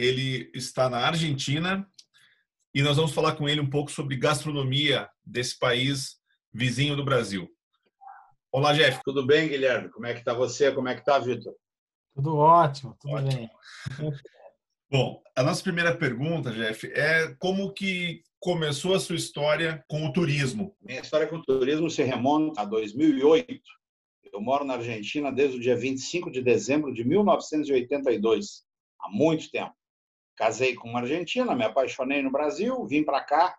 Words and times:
ele 0.00 0.50
está 0.54 0.88
na 0.88 0.98
Argentina 0.98 1.86
e 2.74 2.82
nós 2.82 2.96
vamos 2.96 3.12
falar 3.12 3.36
com 3.36 3.46
ele 3.46 3.60
um 3.60 3.68
pouco 3.68 3.90
sobre 3.90 4.16
gastronomia 4.16 5.08
desse 5.24 5.58
país 5.58 6.18
vizinho 6.52 6.96
do 6.96 7.04
Brasil. 7.04 7.48
Olá, 8.50 8.72
Jeff. 8.72 9.00
Tudo 9.04 9.26
bem, 9.26 9.48
Guilherme? 9.48 9.90
Como 9.90 10.06
é 10.06 10.14
que 10.14 10.20
está 10.20 10.32
você? 10.32 10.72
Como 10.72 10.88
é 10.88 10.94
que 10.94 11.00
está, 11.00 11.18
Vitor? 11.18 11.54
Tudo 12.14 12.36
ótimo, 12.36 12.96
tudo 12.98 13.14
ótimo. 13.14 13.30
bem. 13.30 13.50
Bom, 14.90 15.22
a 15.36 15.42
nossa 15.42 15.62
primeira 15.62 15.94
pergunta, 15.94 16.50
Jeff, 16.50 16.90
é 16.92 17.34
como 17.38 17.72
que 17.72 18.22
começou 18.40 18.94
a 18.94 19.00
sua 19.00 19.16
história 19.16 19.84
com 19.86 20.04
o 20.06 20.12
turismo? 20.12 20.74
Minha 20.80 21.00
história 21.00 21.28
com 21.28 21.36
o 21.36 21.42
turismo 21.44 21.90
se 21.90 22.02
remonta 22.02 22.62
a 22.62 22.64
2008. 22.64 23.60
Eu 24.32 24.40
moro 24.40 24.64
na 24.64 24.74
Argentina 24.74 25.30
desde 25.30 25.58
o 25.58 25.60
dia 25.60 25.76
25 25.76 26.30
de 26.30 26.42
dezembro 26.42 26.92
de 26.92 27.04
1982, 27.04 28.64
há 28.98 29.10
muito 29.10 29.50
tempo. 29.50 29.74
Casei 30.40 30.74
com 30.74 30.88
uma 30.88 31.00
argentina, 31.00 31.54
me 31.54 31.64
apaixonei 31.64 32.22
no 32.22 32.30
Brasil, 32.30 32.86
vim 32.86 33.04
para 33.04 33.22
cá 33.22 33.58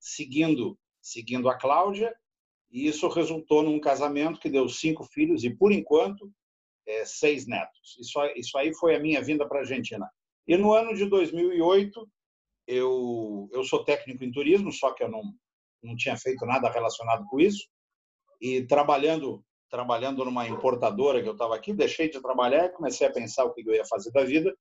seguindo 0.00 0.78
seguindo 0.98 1.46
a 1.46 1.54
Cláudia 1.54 2.16
e 2.70 2.86
isso 2.86 3.06
resultou 3.08 3.62
num 3.62 3.78
casamento 3.78 4.40
que 4.40 4.48
deu 4.48 4.66
cinco 4.66 5.04
filhos 5.04 5.44
e 5.44 5.50
por 5.50 5.70
enquanto 5.70 6.32
é, 6.86 7.04
seis 7.04 7.46
netos. 7.46 7.98
Isso, 8.00 8.18
isso 8.34 8.56
aí 8.56 8.74
foi 8.74 8.96
a 8.96 8.98
minha 8.98 9.20
vinda 9.20 9.46
para 9.46 9.58
a 9.58 9.60
Argentina. 9.60 10.10
E 10.48 10.56
no 10.56 10.72
ano 10.72 10.94
de 10.94 11.04
2008 11.04 12.08
eu 12.66 13.50
eu 13.52 13.62
sou 13.62 13.84
técnico 13.84 14.24
em 14.24 14.32
turismo, 14.32 14.72
só 14.72 14.94
que 14.94 15.04
eu 15.04 15.10
não 15.10 15.22
não 15.82 15.94
tinha 15.94 16.16
feito 16.16 16.46
nada 16.46 16.70
relacionado 16.70 17.26
com 17.26 17.38
isso 17.38 17.68
e 18.40 18.64
trabalhando 18.64 19.44
trabalhando 19.68 20.24
numa 20.24 20.48
importadora 20.48 21.22
que 21.22 21.28
eu 21.28 21.34
estava 21.34 21.54
aqui, 21.54 21.74
deixei 21.74 22.08
de 22.08 22.22
trabalhar 22.22 22.64
e 22.64 22.72
comecei 22.72 23.06
a 23.06 23.12
pensar 23.12 23.44
o 23.44 23.52
que 23.52 23.60
eu 23.68 23.74
ia 23.74 23.84
fazer 23.84 24.10
da 24.12 24.24
vida 24.24 24.56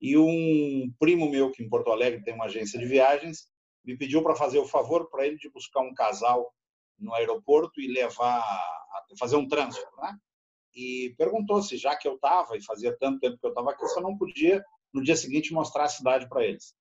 e 0.00 0.16
um 0.16 0.92
primo 0.98 1.30
meu, 1.30 1.50
que 1.50 1.62
em 1.62 1.68
Porto 1.68 1.90
Alegre 1.90 2.22
tem 2.22 2.34
uma 2.34 2.46
agência 2.46 2.78
de 2.78 2.86
viagens, 2.86 3.48
me 3.84 3.96
pediu 3.96 4.22
para 4.22 4.34
fazer 4.34 4.58
o 4.58 4.66
favor 4.66 5.08
para 5.08 5.26
ele 5.26 5.36
de 5.36 5.48
buscar 5.50 5.80
um 5.80 5.94
casal 5.94 6.52
no 6.98 7.14
aeroporto 7.14 7.80
e 7.80 7.88
levar, 7.88 8.42
fazer 9.18 9.36
um 9.36 9.48
transfer, 9.48 9.86
né? 9.98 10.16
E 10.74 11.14
perguntou 11.16 11.62
se, 11.62 11.76
já 11.76 11.96
que 11.96 12.06
eu 12.06 12.16
estava, 12.16 12.56
e 12.56 12.64
fazia 12.64 12.96
tanto 12.98 13.20
tempo 13.20 13.38
que 13.38 13.46
eu 13.46 13.50
estava 13.50 13.70
aqui, 13.70 13.86
se 13.86 13.98
eu 13.98 14.02
não 14.02 14.16
podia, 14.16 14.62
no 14.92 15.02
dia 15.02 15.16
seguinte, 15.16 15.52
mostrar 15.52 15.84
a 15.84 15.88
cidade 15.88 16.28
para 16.28 16.44
eles. 16.44 16.74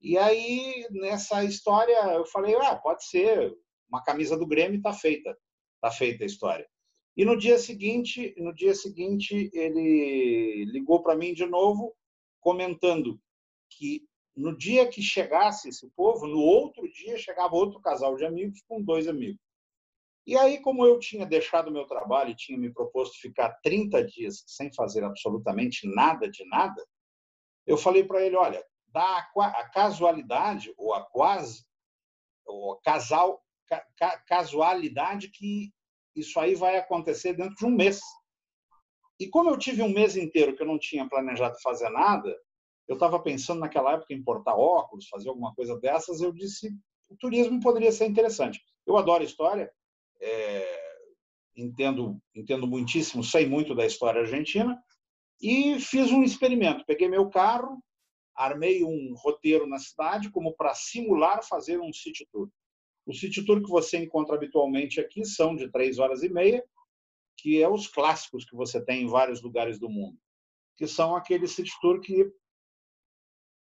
E 0.00 0.18
aí, 0.18 0.86
nessa 0.90 1.42
história, 1.44 1.98
eu 2.12 2.26
falei, 2.26 2.54
ah, 2.56 2.76
pode 2.76 3.06
ser, 3.06 3.56
uma 3.88 4.02
camisa 4.02 4.36
do 4.36 4.46
Grêmio 4.46 4.76
está 4.76 4.92
feita, 4.92 5.36
está 5.76 5.90
feita 5.90 6.24
a 6.24 6.26
história. 6.26 6.68
E 7.16 7.24
no 7.24 7.36
dia 7.36 7.58
seguinte, 7.58 8.34
no 8.38 8.54
dia 8.54 8.74
seguinte, 8.74 9.50
ele 9.52 10.64
ligou 10.66 11.02
para 11.02 11.16
mim 11.16 11.32
de 11.32 11.46
novo 11.46 11.96
comentando 12.48 13.20
que 13.68 14.08
no 14.34 14.56
dia 14.56 14.88
que 14.88 15.02
chegasse 15.02 15.68
esse 15.68 15.86
povo, 15.90 16.26
no 16.26 16.40
outro 16.40 16.90
dia 16.90 17.18
chegava 17.18 17.54
outro 17.54 17.78
casal 17.78 18.16
de 18.16 18.24
amigos 18.24 18.62
com 18.66 18.82
dois 18.82 19.06
amigos. 19.06 19.38
E 20.26 20.34
aí, 20.34 20.58
como 20.62 20.82
eu 20.86 20.98
tinha 20.98 21.26
deixado 21.26 21.70
meu 21.70 21.84
trabalho 21.84 22.30
e 22.30 22.36
tinha 22.36 22.56
me 22.56 22.72
proposto 22.72 23.20
ficar 23.20 23.50
30 23.62 24.02
dias 24.02 24.44
sem 24.46 24.72
fazer 24.72 25.04
absolutamente 25.04 25.86
nada 25.94 26.26
de 26.30 26.42
nada, 26.48 26.82
eu 27.66 27.76
falei 27.76 28.02
para 28.02 28.24
ele, 28.24 28.36
olha, 28.36 28.64
dá 28.86 29.28
a 29.36 29.68
casualidade 29.68 30.72
ou 30.78 30.94
a 30.94 31.04
quase 31.04 31.66
ou 32.46 32.72
a 32.72 32.80
casal 32.80 33.44
casualidade 34.26 35.28
que 35.28 35.70
isso 36.16 36.40
aí 36.40 36.54
vai 36.54 36.78
acontecer 36.78 37.34
dentro 37.34 37.56
de 37.56 37.66
um 37.66 37.70
mês. 37.70 38.00
E 39.18 39.28
como 39.28 39.50
eu 39.50 39.58
tive 39.58 39.82
um 39.82 39.92
mês 39.92 40.16
inteiro 40.16 40.54
que 40.56 40.62
eu 40.62 40.66
não 40.66 40.78
tinha 40.78 41.08
planejado 41.08 41.60
fazer 41.60 41.88
nada, 41.90 42.36
eu 42.86 42.94
estava 42.94 43.20
pensando 43.20 43.60
naquela 43.60 43.94
época 43.94 44.14
em 44.14 44.18
importar 44.18 44.54
óculos, 44.54 45.08
fazer 45.08 45.28
alguma 45.28 45.54
coisa 45.54 45.78
dessas, 45.78 46.20
eu 46.20 46.32
disse 46.32 46.72
o 47.08 47.16
turismo 47.16 47.60
poderia 47.60 47.90
ser 47.90 48.06
interessante. 48.06 48.60
Eu 48.86 48.96
adoro 48.96 49.24
história, 49.24 49.70
é, 50.20 50.80
entendo 51.56 52.20
entendo 52.34 52.66
muitíssimo, 52.66 53.24
sei 53.24 53.46
muito 53.46 53.74
da 53.74 53.86
história 53.86 54.20
argentina 54.20 54.80
e 55.40 55.80
fiz 55.80 56.10
um 56.12 56.22
experimento. 56.22 56.84
Peguei 56.86 57.08
meu 57.08 57.28
carro, 57.28 57.82
armei 58.34 58.84
um 58.84 59.14
roteiro 59.16 59.66
na 59.66 59.78
cidade 59.78 60.30
como 60.30 60.54
para 60.54 60.74
simular 60.74 61.42
fazer 61.42 61.80
um 61.80 61.92
city 61.92 62.26
tour. 62.30 62.48
O 63.06 63.14
city 63.14 63.44
tour 63.44 63.62
que 63.62 63.70
você 63.70 63.98
encontra 63.98 64.36
habitualmente 64.36 65.00
aqui 65.00 65.24
são 65.24 65.56
de 65.56 65.70
três 65.70 65.98
horas 65.98 66.22
e 66.22 66.28
meia 66.28 66.62
que 67.38 67.62
é 67.62 67.68
os 67.68 67.86
clássicos 67.86 68.44
que 68.44 68.56
você 68.56 68.84
tem 68.84 69.04
em 69.04 69.08
vários 69.08 69.40
lugares 69.40 69.78
do 69.78 69.88
mundo, 69.88 70.18
que 70.76 70.86
são 70.86 71.14
aqueles 71.14 71.52
city 71.52 71.70
tour 71.80 72.00
que 72.00 72.30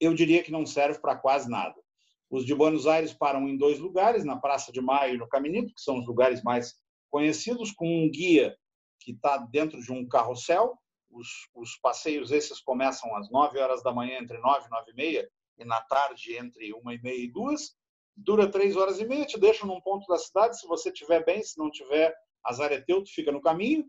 eu 0.01 0.13
diria 0.13 0.43
que 0.43 0.51
não 0.51 0.67
serve 0.67 0.99
para 0.99 1.17
quase 1.17 1.49
nada. 1.49 1.81
Os 2.29 2.45
de 2.45 2.55
Buenos 2.55 2.87
Aires 2.87 3.15
param 3.15 3.49
em 3.49 3.57
dois 3.57 3.79
lugares, 3.79 4.25
na 4.25 4.37
Praça 4.37 4.73
de 4.73 4.81
Maio 4.81 5.15
e 5.15 5.19
no 5.19 5.29
Caminito, 5.29 5.73
que 5.73 5.81
são 5.81 5.99
os 5.99 6.07
lugares 6.07 6.43
mais 6.43 6.75
conhecidos, 7.09 7.71
com 7.71 7.87
um 7.87 8.11
guia 8.11 8.57
que 8.99 9.13
está 9.13 9.37
dentro 9.37 9.81
de 9.81 9.93
um 9.93 10.09
carrossel. 10.09 10.77
Os, 11.11 11.29
os, 11.55 11.77
passeios 11.77 12.33
esses 12.33 12.59
começam 12.59 13.15
às 13.17 13.31
9 13.31 13.59
horas 13.59 13.83
da 13.83 13.93
manhã, 13.93 14.19
entre 14.19 14.39
9 14.39 14.67
e 14.67 14.71
9 14.71 14.91
e 14.91 14.95
meia, 14.95 15.31
e 15.59 15.65
na 15.65 15.81
tarde, 15.83 16.37
entre 16.37 16.75
1 16.75 16.91
e 16.91 17.03
meia 17.03 17.25
e 17.25 17.31
2. 17.31 17.77
Dura 18.17 18.51
três 18.51 18.77
horas 18.77 18.99
e 18.99 19.05
meia, 19.05 19.25
te 19.25 19.39
deixa 19.39 19.67
num 19.67 19.81
ponto 19.81 20.07
da 20.07 20.19
cidade, 20.19 20.59
se 20.59 20.67
você 20.67 20.89
estiver 20.91 21.25
bem, 21.25 21.43
se 21.43 21.59
não 21.59 21.71
tiver, 21.71 22.15
azar 22.45 22.71
teu, 22.85 23.03
tu 23.03 23.13
fica 23.13 23.33
no 23.33 23.41
caminho. 23.41 23.87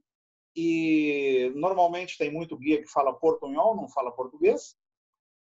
E 0.56 1.52
normalmente 1.56 2.18
tem 2.18 2.32
muito 2.32 2.58
guia 2.58 2.82
que 2.82 2.88
fala 2.88 3.14
portunhol, 3.14 3.76
não 3.76 3.88
fala 3.90 4.12
português. 4.12 4.76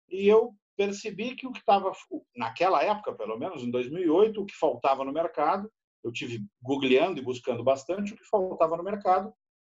E 0.08 0.26
eu 0.26 0.54
percebi 0.76 1.34
que 1.34 1.46
o 1.46 1.52
que 1.52 1.60
estava, 1.60 1.92
naquela 2.34 2.82
época, 2.82 3.14
pelo 3.14 3.38
menos 3.38 3.62
em 3.62 3.70
2008, 3.70 4.40
o 4.40 4.46
que 4.46 4.54
faltava 4.54 5.04
no 5.04 5.12
mercado, 5.12 5.70
eu 6.04 6.12
tive 6.12 6.44
googleando 6.62 7.18
e 7.18 7.24
buscando 7.24 7.64
bastante, 7.64 8.12
o 8.12 8.16
que 8.16 8.24
faltava 8.24 8.76
no 8.76 8.82
mercado 8.82 9.32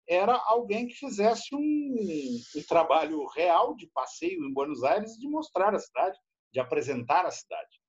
era 0.09 0.37
alguém 0.47 0.89
que 0.89 0.95
fizesse 0.95 1.55
um, 1.55 1.59
um 1.59 2.63
trabalho 2.69 3.25
real 3.29 3.77
de 3.77 3.87
passeio 3.89 4.45
em 4.45 4.53
Buenos 4.53 4.83
Aires 4.83 5.13
de 5.13 5.29
mostrar 5.29 5.73
a 5.75 5.79
cidade, 5.79 6.19
de 6.53 6.59
apresentar 6.59 7.25
a 7.25 7.31
cidade. 7.31 7.81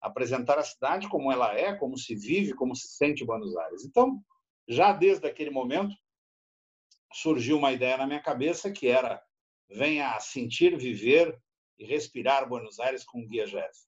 Apresentar 0.00 0.58
a 0.58 0.64
cidade 0.64 1.08
como 1.08 1.32
ela 1.32 1.54
é, 1.54 1.74
como 1.74 1.96
se 1.96 2.14
vive, 2.14 2.54
como 2.54 2.76
se 2.76 2.88
sente 2.88 3.24
Buenos 3.24 3.56
Aires. 3.56 3.84
Então, 3.86 4.22
já 4.68 4.92
desde 4.92 5.26
aquele 5.26 5.50
momento, 5.50 5.94
surgiu 7.12 7.58
uma 7.58 7.72
ideia 7.72 7.96
na 7.96 8.06
minha 8.06 8.22
cabeça 8.22 8.70
que 8.70 8.88
era 8.88 9.22
venha 9.68 10.18
sentir, 10.20 10.76
viver 10.76 11.40
e 11.78 11.84
respirar 11.84 12.48
Buenos 12.48 12.78
Aires 12.78 13.04
com 13.04 13.20
o 13.20 13.26
Guia 13.26 13.46
Jeff. 13.46 13.78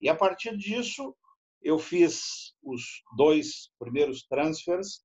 E 0.00 0.08
a 0.08 0.14
partir 0.14 0.56
disso, 0.56 1.14
eu 1.62 1.78
fiz 1.78 2.54
os 2.62 3.02
dois 3.16 3.70
primeiros 3.78 4.26
transfers 4.26 5.04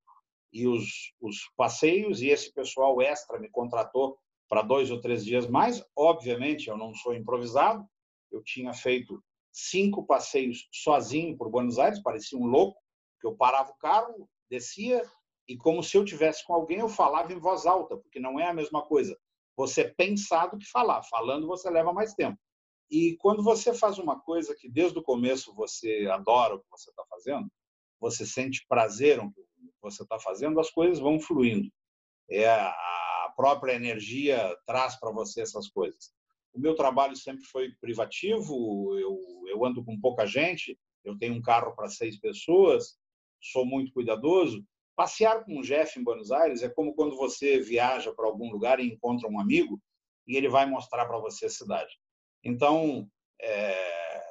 e 0.52 0.68
os, 0.68 1.14
os 1.20 1.52
passeios, 1.58 2.22
e 2.22 2.30
esse 2.30 2.52
pessoal 2.54 3.02
extra 3.02 3.40
me 3.40 3.50
contratou 3.50 4.18
para 4.48 4.62
dois 4.62 4.90
ou 4.90 5.02
três 5.02 5.26
dias 5.26 5.48
mais. 5.48 5.84
Obviamente, 5.96 6.70
eu 6.70 6.78
não 6.78 6.94
sou 6.94 7.14
improvisado, 7.14 7.86
eu 8.32 8.42
tinha 8.42 8.74
feito 8.74 9.22
cinco 9.52 10.06
passeios 10.06 10.68
sozinho 10.72 11.38
por 11.38 11.50
Buenos 11.50 11.78
Aires, 11.78 12.02
parecia 12.02 12.38
um 12.38 12.46
louco, 12.46 12.80
que 13.20 13.28
eu 13.28 13.36
parava 13.36 13.72
o 13.72 13.78
carro, 13.78 14.30
descia 14.50 15.04
e 15.48 15.56
como 15.56 15.84
se 15.84 15.96
eu 15.96 16.04
tivesse 16.04 16.46
com 16.46 16.54
alguém, 16.54 16.80
eu 16.80 16.90
falava 16.90 17.32
em 17.32 17.40
voz 17.40 17.66
alta, 17.66 17.98
porque 17.98 18.20
não 18.20 18.40
é 18.40 18.48
a 18.48 18.54
mesma 18.54 18.82
coisa. 18.82 19.18
Você 19.56 19.86
pensar 19.86 20.48
do 20.48 20.58
que 20.58 20.66
falar. 20.66 21.04
Falando 21.04 21.48
você 21.48 21.70
leva 21.70 21.94
mais 21.94 22.14
tempo. 22.14 22.38
E 22.90 23.16
quando 23.18 23.44
você 23.44 23.74
faz 23.74 23.98
uma 23.98 24.20
coisa 24.20 24.56
que 24.56 24.70
desde 24.70 24.98
o 24.98 25.04
começo 25.04 25.54
você 25.54 26.08
adora 26.12 26.56
o 26.56 26.60
que 26.60 26.70
você 26.70 26.90
está 26.90 27.04
fazendo, 27.10 27.48
você 28.00 28.26
sente 28.26 28.66
prazer 28.68 29.18
no 29.18 29.32
que 29.32 29.42
você 29.82 30.04
está 30.04 30.20
fazendo, 30.20 30.60
as 30.60 30.70
coisas 30.70 31.00
vão 31.00 31.20
fluindo. 31.20 31.70
É 32.30 32.50
a 32.50 33.34
própria 33.36 33.74
energia 33.74 34.56
traz 34.66 35.00
para 35.00 35.12
você 35.12 35.42
essas 35.42 35.70
coisas. 35.70 36.12
O 36.54 36.60
meu 36.60 36.76
trabalho 36.76 37.16
sempre 37.16 37.44
foi 37.46 37.72
privativo. 37.82 38.98
Eu, 38.98 39.20
eu 39.48 39.66
ando 39.66 39.84
com 39.84 40.00
pouca 40.00 40.26
gente. 40.26 40.78
Eu 41.04 41.18
tenho 41.18 41.36
um 41.36 41.42
carro 41.42 41.76
para 41.76 41.90
seis 41.90 42.20
pessoas 42.20 42.98
sou 43.52 43.66
muito 43.66 43.92
cuidadoso. 43.92 44.64
Passear 44.96 45.44
com 45.44 45.60
o 45.60 45.62
Jeff 45.62 46.00
em 46.00 46.04
Buenos 46.04 46.32
Aires 46.32 46.64
é 46.64 46.70
como 46.70 46.94
quando 46.94 47.18
você 47.18 47.60
viaja 47.60 48.14
para 48.14 48.26
algum 48.26 48.50
lugar 48.52 48.80
e 48.80 48.88
encontra 48.88 49.30
um 49.30 49.40
amigo 49.40 49.80
e 50.28 50.36
ele 50.36 50.50
vai 50.50 50.66
mostrar 50.66 51.06
para 51.06 51.20
você 51.20 51.46
a 51.46 51.50
cidade. 51.50 51.94
Então, 52.44 53.08
é, 53.42 54.24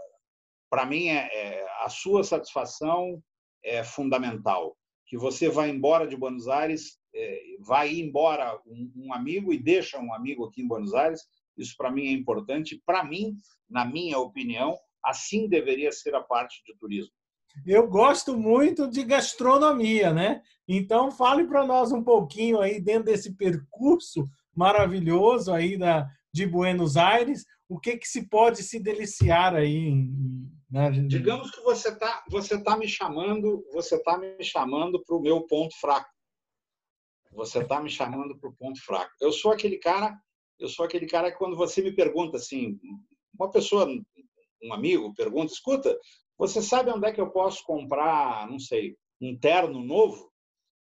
para 0.70 0.86
mim, 0.86 1.08
é, 1.08 1.28
é, 1.32 1.66
a 1.82 1.88
sua 1.88 2.24
satisfação 2.24 3.22
é 3.62 3.84
fundamental. 3.84 4.76
Que 5.06 5.16
você 5.16 5.48
vai 5.48 5.68
embora 5.70 6.06
de 6.06 6.16
Buenos 6.16 6.48
Aires, 6.48 6.98
é, 7.14 7.40
vai 7.60 7.94
embora 7.94 8.58
um, 8.66 8.92
um, 8.96 9.12
amigo 9.12 9.52
e 9.52 9.62
deixa 9.62 9.98
um 9.98 10.12
amigo 10.12 10.44
aqui 10.44 10.62
em 10.62 10.66
Buenos 10.66 10.94
Aires, 10.94 11.22
isso 11.56 11.74
para 11.76 11.90
mim 11.90 12.08
é 12.08 12.12
importante. 12.12 12.82
Para 12.84 13.04
mim, 13.04 13.36
na 13.68 13.84
minha 13.84 14.18
opinião, 14.18 14.76
assim 15.04 15.48
deveria 15.48 15.92
ser 15.92 16.14
a 16.14 16.22
parte 16.22 16.62
de 16.64 16.76
turismo. 16.76 17.12
Eu 17.66 17.88
gosto 17.88 18.36
muito 18.36 18.88
de 18.88 19.04
gastronomia, 19.04 20.12
né? 20.12 20.42
Então 20.66 21.10
fale 21.10 21.46
para 21.46 21.66
nós 21.66 21.92
um 21.92 22.02
pouquinho 22.02 22.60
aí 22.60 22.80
dentro 22.80 23.04
desse 23.04 23.34
percurso 23.36 24.28
maravilhoso 24.54 25.52
aí 25.52 25.76
da 25.76 26.08
de 26.34 26.46
Buenos 26.46 26.96
Aires, 26.96 27.46
o 27.68 27.78
que 27.78 27.96
que 27.96 28.08
se 28.08 28.28
pode 28.28 28.60
se 28.64 28.80
deliciar 28.80 29.54
aí? 29.54 29.94
Né? 30.68 30.90
Digamos 31.06 31.52
que 31.52 31.60
você 31.60 31.90
está 31.90 32.24
você 32.28 32.60
tá 32.60 32.76
me 32.76 32.88
chamando, 32.88 33.64
você 33.72 34.02
tá 34.02 34.18
me 34.18 34.42
chamando 34.42 35.00
para 35.04 35.16
o 35.16 35.20
meu 35.20 35.42
ponto 35.42 35.78
fraco. 35.78 36.10
Você 37.30 37.60
está 37.60 37.80
me 37.80 37.88
chamando 37.88 38.36
para 38.36 38.50
o 38.50 38.54
ponto 38.54 38.84
fraco. 38.84 39.12
Eu 39.20 39.30
sou 39.32 39.52
aquele 39.52 39.78
cara, 39.78 40.16
eu 40.58 40.68
sou 40.68 40.84
aquele 40.84 41.06
cara 41.06 41.30
que 41.30 41.38
quando 41.38 41.56
você 41.56 41.80
me 41.80 41.92
pergunta 41.92 42.36
assim, 42.36 42.80
uma 43.38 43.48
pessoa, 43.48 43.88
um 44.62 44.72
amigo 44.72 45.14
pergunta, 45.14 45.52
escuta, 45.52 45.96
você 46.36 46.60
sabe 46.60 46.90
onde 46.90 47.06
é 47.06 47.12
que 47.12 47.20
eu 47.20 47.30
posso 47.30 47.62
comprar, 47.64 48.48
não 48.48 48.58
sei, 48.58 48.96
um 49.20 49.38
terno 49.38 49.82
novo? 49.82 50.32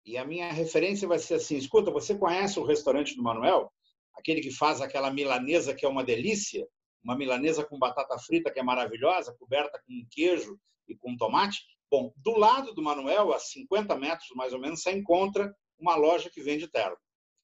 E 0.06 0.18
a 0.18 0.26
minha 0.26 0.52
referência 0.52 1.08
vai 1.08 1.20
ser 1.20 1.36
assim: 1.36 1.58
escuta, 1.58 1.92
você 1.92 2.18
conhece 2.18 2.60
o 2.60 2.66
restaurante 2.66 3.16
do 3.16 3.24
Manuel? 3.24 3.72
Aquele 4.16 4.40
que 4.40 4.52
faz 4.52 4.80
aquela 4.80 5.12
milanesa 5.12 5.74
que 5.74 5.86
é 5.86 5.90
uma 5.90 6.04
delícia? 6.04 6.66
Uma 7.04 7.18
milanesa 7.18 7.66
com 7.66 7.78
batata 7.78 8.18
frita 8.20 8.52
que 8.52 8.60
é 8.60 8.64
maravilhosa, 8.64 9.36
coberta 9.38 9.80
com 9.86 10.08
queijo 10.10 10.58
e 10.88 10.96
com 10.96 11.18
tomate? 11.18 11.64
Bom, 11.92 12.14
do 12.18 12.38
lado 12.38 12.74
do 12.74 12.82
Manuel, 12.82 13.34
a 13.34 13.40
50 13.40 13.96
metros 13.96 14.30
mais 14.36 14.54
ou 14.54 14.60
menos, 14.60 14.82
você 14.82 14.92
encontra 14.92 15.54
uma 15.78 15.96
loja 15.96 16.30
que 16.30 16.42
vende 16.42 16.68
terno. 16.68 16.98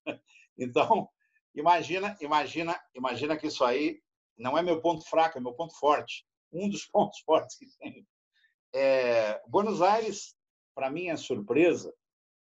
Então, 0.57 1.07
imagina, 1.55 2.15
imagina, 2.21 2.79
imagina 2.93 3.37
que 3.37 3.47
isso 3.47 3.63
aí 3.63 3.99
não 4.37 4.55
é 4.55 4.61
meu 4.61 4.79
ponto 4.79 5.03
fraco, 5.09 5.37
é 5.37 5.41
meu 5.41 5.53
ponto 5.53 5.73
forte 5.79 6.23
um 6.51 6.69
dos 6.69 6.85
pontos 6.91 7.19
fortes 7.19 7.57
que 7.57 7.65
tem. 7.77 8.05
É, 8.73 9.41
Buenos 9.47 9.81
Aires, 9.81 10.35
para 10.73 10.89
minha 10.89 11.17
surpresa, 11.17 11.93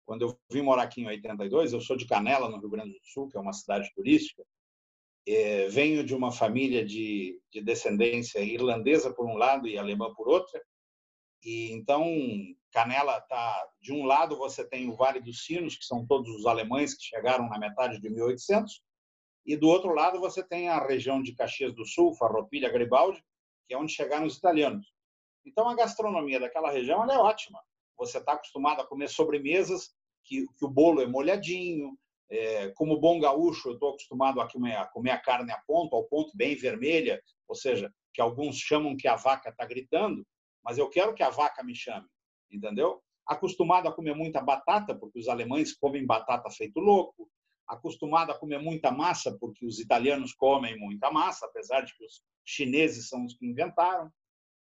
quando 0.05 0.23
eu 0.23 0.39
vim 0.51 0.61
morar 0.61 0.83
aqui 0.83 1.01
em 1.01 1.07
82, 1.07 1.73
eu 1.73 1.81
sou 1.81 1.95
de 1.95 2.05
Canela, 2.05 2.49
no 2.49 2.59
Rio 2.59 2.69
Grande 2.69 2.91
do 2.91 3.05
Sul, 3.05 3.29
que 3.29 3.37
é 3.37 3.39
uma 3.39 3.53
cidade 3.53 3.89
turística. 3.95 4.43
É, 5.27 5.67
venho 5.69 6.03
de 6.03 6.15
uma 6.15 6.31
família 6.31 6.83
de, 6.83 7.39
de 7.51 7.61
descendência 7.61 8.39
irlandesa 8.39 9.13
por 9.13 9.25
um 9.25 9.37
lado 9.37 9.67
e 9.67 9.77
alemã 9.77 10.13
por 10.13 10.27
outra. 10.27 10.61
E 11.43 11.71
então 11.71 12.05
Canela 12.71 13.17
está 13.17 13.67
de 13.81 13.91
um 13.91 14.05
lado 14.05 14.37
você 14.37 14.67
tem 14.67 14.89
o 14.89 14.95
Vale 14.95 15.19
dos 15.19 15.43
Sinos, 15.45 15.75
que 15.75 15.85
são 15.85 16.05
todos 16.05 16.29
os 16.35 16.45
alemães 16.45 16.93
que 16.93 17.03
chegaram 17.03 17.49
na 17.49 17.59
metade 17.59 17.99
de 17.99 18.09
1800, 18.09 18.81
e 19.45 19.55
do 19.55 19.67
outro 19.67 19.93
lado 19.93 20.19
você 20.19 20.43
tem 20.43 20.69
a 20.69 20.85
região 20.85 21.21
de 21.21 21.33
Caxias 21.33 21.73
do 21.73 21.85
Sul, 21.85 22.15
Farroupilha, 22.15 22.71
Garibaldi, 22.71 23.23
que 23.71 23.75
é 23.75 23.77
onde 23.77 23.93
chegaram 23.93 24.25
os 24.25 24.35
italianos. 24.35 24.93
Então, 25.45 25.69
a 25.69 25.75
gastronomia 25.75 26.41
daquela 26.41 26.69
região 26.69 27.09
é 27.09 27.17
ótima. 27.17 27.57
Você 27.97 28.17
está 28.17 28.33
acostumado 28.33 28.81
a 28.81 28.85
comer 28.85 29.07
sobremesas 29.07 29.95
que, 30.25 30.45
que 30.57 30.65
o 30.65 30.69
bolo 30.69 31.01
é 31.01 31.07
molhadinho. 31.07 31.97
É, 32.29 32.67
como 32.71 32.99
bom 32.99 33.17
gaúcho, 33.17 33.69
eu 33.69 33.73
estou 33.75 33.91
acostumado 33.91 34.41
a 34.41 34.51
comer, 34.51 34.75
a 34.75 34.85
comer 34.87 35.11
a 35.11 35.17
carne 35.17 35.53
a 35.53 35.61
ponto, 35.65 35.95
ao 35.95 36.03
ponto 36.03 36.35
bem 36.35 36.53
vermelha, 36.53 37.21
ou 37.47 37.55
seja, 37.55 37.89
que 38.13 38.19
alguns 38.19 38.57
chamam 38.57 38.97
que 38.97 39.07
a 39.07 39.15
vaca 39.15 39.49
está 39.49 39.65
gritando, 39.65 40.25
mas 40.63 40.77
eu 40.77 40.89
quero 40.89 41.13
que 41.13 41.23
a 41.23 41.29
vaca 41.29 41.63
me 41.63 41.73
chame, 41.73 42.07
entendeu? 42.51 43.01
Acostumado 43.25 43.87
a 43.87 43.93
comer 43.93 44.15
muita 44.15 44.41
batata, 44.41 44.93
porque 44.95 45.19
os 45.19 45.29
alemães 45.29 45.73
comem 45.73 46.05
batata 46.05 46.49
feito 46.49 46.79
louco, 46.81 47.29
acostumado 47.67 48.31
a 48.31 48.37
comer 48.37 48.59
muita 48.59 48.91
massa, 48.91 49.37
porque 49.39 49.65
os 49.65 49.79
italianos 49.79 50.33
comem 50.33 50.77
muita 50.77 51.09
massa, 51.09 51.45
apesar 51.45 51.81
de 51.81 51.95
que 51.95 52.05
os 52.05 52.21
chineses 52.51 53.09
são 53.09 53.25
os 53.25 53.33
que 53.33 53.45
inventaram. 53.45 54.11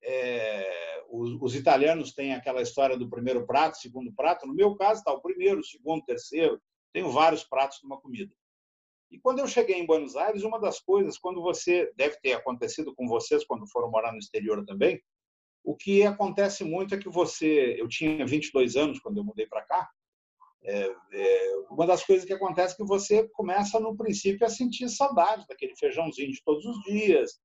É, 0.02 1.04
os, 1.10 1.40
os, 1.40 1.54
italianos 1.54 2.12
têm 2.12 2.34
aquela 2.34 2.62
história 2.62 2.96
do 2.96 3.08
primeiro 3.08 3.46
prato, 3.46 3.78
segundo 3.78 4.12
prato. 4.12 4.46
No 4.46 4.54
meu 4.54 4.74
caso, 4.74 5.00
está 5.00 5.12
o 5.12 5.20
primeiro, 5.20 5.62
segundo, 5.64 6.04
terceiro. 6.04 6.60
Tenho 6.92 7.10
vários 7.10 7.44
pratos 7.44 7.78
de 7.78 7.86
uma 7.86 8.00
comida. 8.00 8.34
E 9.10 9.18
quando 9.18 9.40
eu 9.40 9.46
cheguei 9.46 9.76
em 9.76 9.86
Buenos 9.86 10.16
Aires, 10.16 10.42
uma 10.42 10.58
das 10.58 10.80
coisas, 10.80 11.18
quando 11.18 11.42
você 11.42 11.92
deve 11.96 12.18
ter 12.20 12.32
acontecido 12.32 12.94
com 12.94 13.06
vocês 13.06 13.44
quando 13.44 13.68
foram 13.68 13.90
morar 13.90 14.10
no 14.12 14.18
exterior 14.18 14.64
também, 14.64 15.00
o 15.62 15.76
que 15.76 16.02
acontece 16.02 16.64
muito 16.64 16.94
é 16.94 16.98
que 16.98 17.08
você, 17.08 17.76
eu 17.78 17.86
tinha 17.88 18.26
22 18.26 18.74
anos 18.74 18.98
quando 19.00 19.18
eu 19.18 19.24
mudei 19.24 19.46
para 19.46 19.62
cá, 19.62 19.88
é, 20.64 20.94
é, 21.12 21.56
uma 21.70 21.86
das 21.86 22.04
coisas 22.04 22.24
que 22.24 22.32
acontece 22.32 22.74
é 22.74 22.76
que 22.76 22.84
você 22.84 23.28
começa, 23.28 23.80
no 23.80 23.96
princípio, 23.96 24.46
a 24.46 24.50
sentir 24.50 24.88
saudade 24.88 25.46
daquele 25.48 25.76
feijãozinho 25.76 26.32
de 26.32 26.42
todos 26.42 26.64
os 26.64 26.80
dias, 26.82 27.40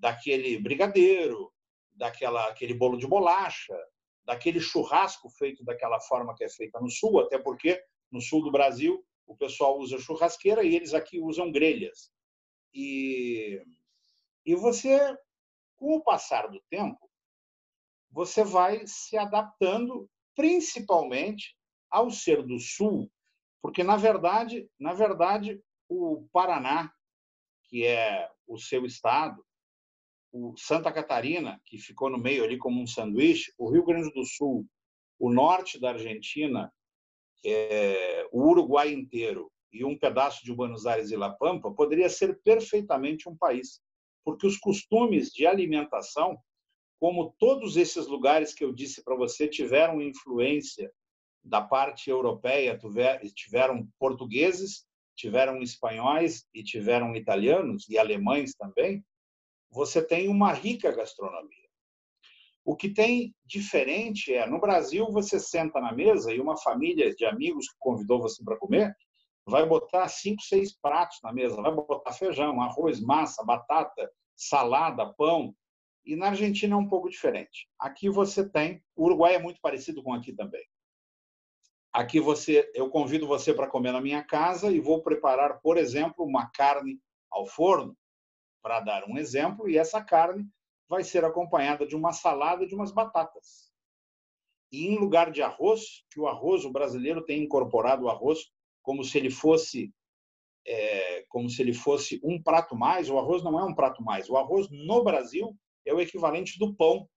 daquele 0.00 0.58
brigadeiro, 0.58 1.52
daquela 1.92 2.48
aquele 2.48 2.74
bolo 2.74 2.96
de 2.96 3.06
bolacha, 3.06 3.76
daquele 4.24 4.58
churrasco 4.58 5.28
feito 5.28 5.62
daquela 5.64 6.00
forma 6.00 6.34
que 6.34 6.42
é 6.42 6.48
feita 6.48 6.80
no 6.80 6.90
sul, 6.90 7.20
até 7.20 7.38
porque 7.38 7.80
no 8.10 8.20
sul 8.20 8.42
do 8.42 8.50
Brasil 8.50 9.04
o 9.26 9.36
pessoal 9.36 9.78
usa 9.78 9.98
churrasqueira 9.98 10.64
e 10.64 10.74
eles 10.74 10.94
aqui 10.94 11.20
usam 11.20 11.52
grelhas. 11.52 12.10
E, 12.74 13.62
e 14.44 14.54
você, 14.54 15.16
com 15.76 15.96
o 15.96 16.02
passar 16.02 16.48
do 16.48 16.60
tempo, 16.68 17.08
você 18.10 18.42
vai 18.42 18.86
se 18.86 19.16
adaptando, 19.16 20.10
principalmente 20.34 21.56
ao 21.88 22.10
ser 22.10 22.42
do 22.42 22.58
Sul, 22.58 23.10
porque 23.62 23.84
na 23.84 23.96
verdade, 23.96 24.68
na 24.78 24.92
verdade, 24.92 25.62
o 25.88 26.26
Paraná, 26.32 26.92
que 27.64 27.86
é 27.86 28.28
o 28.46 28.58
seu 28.58 28.84
estado, 28.84 29.44
o 30.32 30.54
Santa 30.56 30.92
Catarina, 30.92 31.60
que 31.64 31.78
ficou 31.78 32.08
no 32.08 32.18
meio 32.18 32.44
ali 32.44 32.56
como 32.56 32.80
um 32.80 32.86
sanduíche, 32.86 33.52
o 33.58 33.70
Rio 33.70 33.84
Grande 33.84 34.12
do 34.12 34.24
Sul, 34.24 34.66
o 35.18 35.32
norte 35.32 35.78
da 35.80 35.90
Argentina, 35.90 36.72
é, 37.44 38.26
o 38.32 38.48
Uruguai 38.48 38.92
inteiro 38.92 39.50
e 39.72 39.84
um 39.84 39.98
pedaço 39.98 40.44
de 40.44 40.54
Buenos 40.54 40.86
Aires 40.86 41.10
e 41.10 41.16
La 41.16 41.30
Pampa 41.30 41.70
poderia 41.70 42.08
ser 42.08 42.40
perfeitamente 42.42 43.28
um 43.28 43.36
país, 43.36 43.80
porque 44.24 44.46
os 44.46 44.58
costumes 44.58 45.30
de 45.30 45.46
alimentação, 45.46 46.38
como 46.98 47.34
todos 47.38 47.76
esses 47.76 48.06
lugares 48.06 48.52
que 48.52 48.64
eu 48.64 48.72
disse 48.72 49.02
para 49.02 49.16
você, 49.16 49.48
tiveram 49.48 50.00
influência 50.00 50.92
da 51.42 51.62
parte 51.62 52.10
europeia 52.10 52.78
tiveram 53.34 53.88
portugueses, 53.98 54.86
tiveram 55.16 55.62
espanhóis 55.62 56.46
e 56.52 56.62
tiveram 56.62 57.16
italianos 57.16 57.88
e 57.88 57.98
alemães 57.98 58.54
também, 58.54 59.02
você 59.70 60.02
tem 60.02 60.28
uma 60.28 60.52
rica 60.52 60.90
gastronomia. 60.90 61.68
O 62.64 62.76
que 62.76 62.92
tem 62.92 63.34
diferente 63.44 64.34
é, 64.34 64.46
no 64.46 64.60
Brasil, 64.60 65.10
você 65.10 65.40
senta 65.40 65.80
na 65.80 65.92
mesa 65.92 66.32
e 66.32 66.40
uma 66.40 66.56
família 66.56 67.14
de 67.14 67.24
amigos 67.24 67.68
que 67.68 67.76
convidou 67.78 68.20
você 68.20 68.44
para 68.44 68.58
comer 68.58 68.94
vai 69.46 69.66
botar 69.66 70.06
cinco, 70.08 70.42
seis 70.42 70.72
pratos 70.78 71.18
na 71.22 71.32
mesa, 71.32 71.60
vai 71.60 71.72
botar 71.72 72.12
feijão, 72.12 72.60
arroz, 72.60 73.00
massa, 73.00 73.44
batata, 73.44 74.10
salada, 74.36 75.12
pão. 75.14 75.54
E 76.04 76.14
na 76.16 76.28
Argentina 76.28 76.74
é 76.74 76.78
um 76.78 76.88
pouco 76.88 77.10
diferente. 77.10 77.68
Aqui 77.78 78.08
você 78.08 78.48
tem, 78.48 78.82
o 78.94 79.04
Uruguai 79.04 79.34
é 79.34 79.38
muito 79.38 79.60
parecido 79.60 80.02
com 80.02 80.14
aqui 80.14 80.32
também. 80.32 80.64
Aqui 81.92 82.20
você, 82.20 82.70
eu 82.74 82.88
convido 82.88 83.26
você 83.26 83.52
para 83.52 83.66
comer 83.66 83.92
na 83.92 84.00
minha 84.00 84.22
casa 84.22 84.70
e 84.70 84.80
vou 84.80 85.02
preparar, 85.02 85.60
por 85.60 85.76
exemplo, 85.76 86.24
uma 86.24 86.48
carne 86.50 87.00
ao 87.30 87.46
forno, 87.46 87.96
para 88.62 88.80
dar 88.80 89.04
um 89.08 89.16
exemplo, 89.16 89.68
e 89.68 89.78
essa 89.78 90.02
carne 90.02 90.46
vai 90.88 91.04
ser 91.04 91.24
acompanhada 91.24 91.86
de 91.86 91.94
uma 91.94 92.12
salada 92.12 92.66
de 92.66 92.74
umas 92.74 92.92
batatas. 92.92 93.70
E 94.72 94.86
em 94.86 94.98
lugar 94.98 95.30
de 95.30 95.42
arroz, 95.42 96.04
que 96.10 96.20
o 96.20 96.26
arroz, 96.26 96.64
o 96.64 96.70
brasileiro 96.70 97.24
tem 97.24 97.42
incorporado 97.42 98.04
o 98.04 98.08
arroz 98.08 98.50
como 98.82 99.04
se 99.04 99.18
ele 99.18 99.30
fosse 99.30 99.92
é, 100.66 101.24
como 101.28 101.48
se 101.48 101.62
ele 101.62 101.72
fosse 101.72 102.20
um 102.22 102.40
prato 102.40 102.76
mais. 102.76 103.08
O 103.08 103.18
arroz 103.18 103.42
não 103.42 103.58
é 103.58 103.64
um 103.64 103.74
prato 103.74 104.02
mais. 104.02 104.28
O 104.28 104.36
arroz 104.36 104.68
no 104.70 105.02
Brasil 105.02 105.56
é 105.86 105.94
o 105.94 106.00
equivalente 106.00 106.58
do 106.58 106.74
pão 106.74 107.08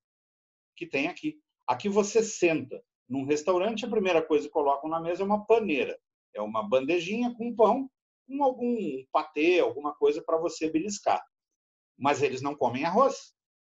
que 0.75 0.88
tem 0.88 1.07
aqui. 1.07 1.38
Aqui 1.67 1.89
você 1.89 2.23
senta 2.23 2.83
num 3.07 3.25
restaurante, 3.25 3.85
a 3.85 3.89
primeira 3.89 4.21
coisa 4.21 4.47
que 4.47 4.53
colocam 4.53 4.89
na 4.89 5.00
mesa 5.00 5.23
é 5.23 5.25
uma 5.25 5.45
paneira. 5.45 6.00
É 6.33 6.41
uma 6.41 6.67
bandejinha 6.67 7.33
com 7.35 7.55
pão, 7.55 7.89
com 8.27 8.43
algum 8.43 8.77
patê, 9.12 9.59
alguma 9.59 9.93
coisa 9.93 10.21
para 10.21 10.38
você 10.38 10.69
beliscar. 10.69 11.21
Mas 11.97 12.21
eles 12.21 12.41
não 12.41 12.55
comem 12.55 12.85
arroz. 12.85 13.33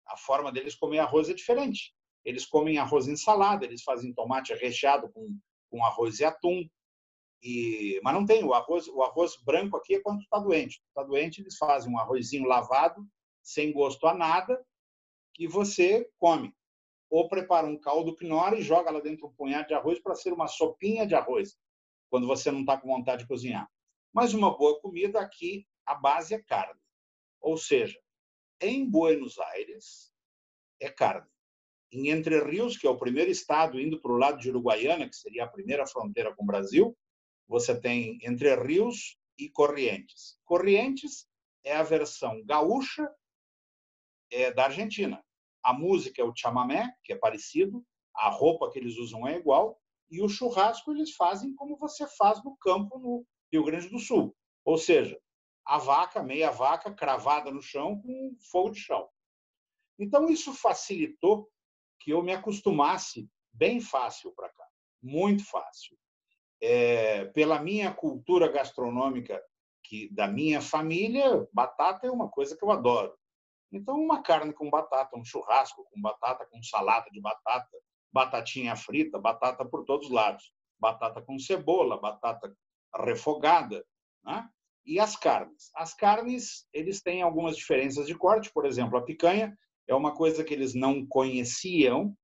A 0.07 0.17
forma 0.17 0.51
deles 0.51 0.75
comer 0.75 1.00
arroz 1.00 1.29
é 1.29 1.34
diferente. 1.34 1.93
Eles 2.24 2.45
comem 2.45 2.77
arroz 2.77 3.07
em 3.07 3.15
salada, 3.15 3.65
eles 3.65 3.84
fazem 3.84 4.13
tomate 4.13 4.53
recheado 4.53 5.12
com, 5.12 5.38
com 5.69 5.84
arroz 5.84 6.19
e 6.19 6.25
atum. 6.25 6.67
E, 7.41 8.00
mas 8.03 8.13
não 8.13 8.25
tem 8.25 8.43
o 8.43 8.53
arroz, 8.53 8.88
o 8.88 9.03
arroz 9.03 9.36
branco 9.43 9.77
aqui 9.77 9.95
é 9.95 10.01
quando 10.01 10.22
está 10.22 10.39
doente. 10.39 10.81
Está 10.88 11.03
doente, 11.03 11.41
eles 11.41 11.57
fazem 11.57 11.91
um 11.93 12.00
arrozinho 12.00 12.48
lavado, 12.48 13.05
sem 13.43 13.72
gosto 13.72 14.07
a 14.07 14.13
nada, 14.13 14.65
que 15.34 15.48
você 15.48 16.10
come. 16.17 16.51
Ou 17.10 17.29
prepara 17.29 17.67
um 17.67 17.77
caldo 17.77 18.15
quinoa 18.15 18.57
e 18.57 18.63
joga 18.63 18.89
lá 18.89 19.00
dentro 19.00 19.27
um 19.27 19.34
punhado 19.34 19.67
de 19.67 19.75
arroz 19.75 20.00
para 20.00 20.15
ser 20.15 20.34
uma 20.34 20.48
sopinha 20.48 21.05
de 21.05 21.13
arroz, 21.13 21.55
quando 22.10 22.25
você 22.25 22.51
não 22.51 22.62
está 22.62 22.77
com 22.77 22.88
vontade 22.88 23.22
de 23.22 23.27
cozinhar. 23.27 23.69
Mas 24.12 24.34
uma 24.34 24.57
boa 24.57 24.79
comida 24.79 25.19
aqui, 25.19 25.67
a 25.86 25.93
base 25.93 26.34
é 26.34 26.41
carne. 26.41 26.79
Ou 27.39 27.57
seja, 27.57 28.00
em 28.59 28.89
Buenos 28.89 29.38
Aires 29.39 30.13
é 30.79 30.89
carne. 30.89 31.29
Em 31.91 32.09
Entre 32.09 32.43
Rios, 32.43 32.77
que 32.77 32.88
é 32.88 32.89
o 32.89 32.97
primeiro 32.97 33.31
estado 33.31 33.79
indo 33.79 34.01
para 34.01 34.12
o 34.12 34.17
lado 34.17 34.39
de 34.39 34.50
Uruguaiana, 34.50 35.07
que 35.07 35.15
seria 35.15 35.45
a 35.45 35.50
primeira 35.50 35.85
fronteira 35.85 36.35
com 36.35 36.43
o 36.43 36.47
Brasil, 36.47 36.97
você 37.47 37.79
tem 37.79 38.19
Entre 38.24 38.53
Rios 38.55 39.17
e 39.38 39.50
Corrientes. 39.50 40.38
Corrientes 40.43 41.27
é 41.63 41.75
a 41.75 41.83
versão 41.83 42.43
gaúcha 42.43 43.09
é, 44.31 44.51
da 44.51 44.65
Argentina. 44.65 45.24
A 45.63 45.74
música 45.74 46.21
é 46.21 46.25
o 46.25 46.35
chamamé, 46.35 46.93
que 47.03 47.13
é 47.13 47.15
parecido, 47.15 47.85
a 48.13 48.29
roupa 48.29 48.69
que 48.71 48.79
eles 48.79 48.97
usam 48.97 49.27
é 49.27 49.38
igual, 49.38 49.79
e 50.09 50.21
o 50.21 50.29
churrasco 50.29 50.91
eles 50.91 51.15
fazem 51.15 51.53
como 51.55 51.77
você 51.77 52.07
faz 52.17 52.43
no 52.43 52.55
campo 52.57 53.00
no 53.00 53.25
Rio 53.51 53.63
Grande 53.63 53.89
do 53.89 54.00
Sul. 54.00 54.35
Ou 54.63 54.77
seja, 54.77 55.19
a 55.65 55.77
vaca, 55.77 56.22
meia 56.22 56.51
vaca, 56.51 56.93
cravada 56.93 57.51
no 57.51 57.62
chão 57.62 58.00
com 58.00 58.36
fogo 58.51 58.72
de 58.72 58.79
chão. 58.79 59.10
Então, 59.98 60.29
isso 60.29 60.53
facilitou 60.53 61.50
que 62.00 62.12
eu 62.12 62.22
me 62.22 62.34
acostumasse 62.34 63.29
bem 63.51 63.79
fácil 63.79 64.31
para 64.34 64.50
cá, 64.50 64.67
muito 65.01 65.43
fácil. 65.45 65.98
É, 66.62 67.25
pela 67.25 67.60
minha 67.60 67.93
cultura 67.93 68.48
gastronômica 68.48 69.41
que 69.84 70.10
da 70.13 70.27
minha 70.27 70.62
família, 70.62 71.48
batata 71.53 72.07
é 72.07 72.12
uma 72.12 72.29
coisa 72.29 72.57
que 72.57 72.63
eu 72.63 72.72
adoro. 72.72 73.15
Então, 73.72 73.95
uma 73.95 74.22
carne 74.22 74.53
com 74.53 74.69
batata, 74.69 75.17
um 75.17 75.24
churrasco 75.24 75.86
com 75.86 76.01
batata, 76.01 76.45
com 76.45 76.62
salada 76.63 77.10
de 77.12 77.19
batata, 77.19 77.77
batatinha 78.12 78.75
frita, 78.75 79.19
batata 79.19 79.65
por 79.65 79.84
todos 79.84 80.07
os 80.07 80.13
lados, 80.13 80.53
batata 80.79 81.22
com 81.22 81.38
cebola, 81.38 82.00
batata 82.00 82.55
refogada, 82.95 83.86
né? 84.24 84.50
E 84.86 85.00
as 85.00 85.15
carnes. 85.15 85.72
As 85.75 85.94
carnes, 85.94 86.68
eles 86.72 87.01
têm 87.01 87.22
algumas 87.22 87.58
diferenças 87.58 88.06
de 88.06 88.15
corte, 88.15 88.51
por 88.51 88.65
exemplo, 88.65 88.98
a 88.98 89.04
picanha 89.04 89.58
é 89.88 89.96
uma 89.96 90.15
coisa 90.15 90.44
que 90.44 90.54
eles 90.54 90.74
não 90.74 91.06
conheciam, 91.06 92.15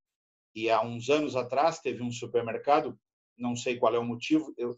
e 0.54 0.70
há 0.70 0.82
uns 0.82 1.10
anos 1.10 1.36
atrás 1.36 1.80
teve 1.80 2.04
um 2.04 2.12
supermercado, 2.12 3.00
não 3.38 3.56
sei 3.56 3.78
qual 3.78 3.96
é 3.96 4.00
o 4.00 4.06
motivo, 4.06 4.54
eu, 4.58 4.76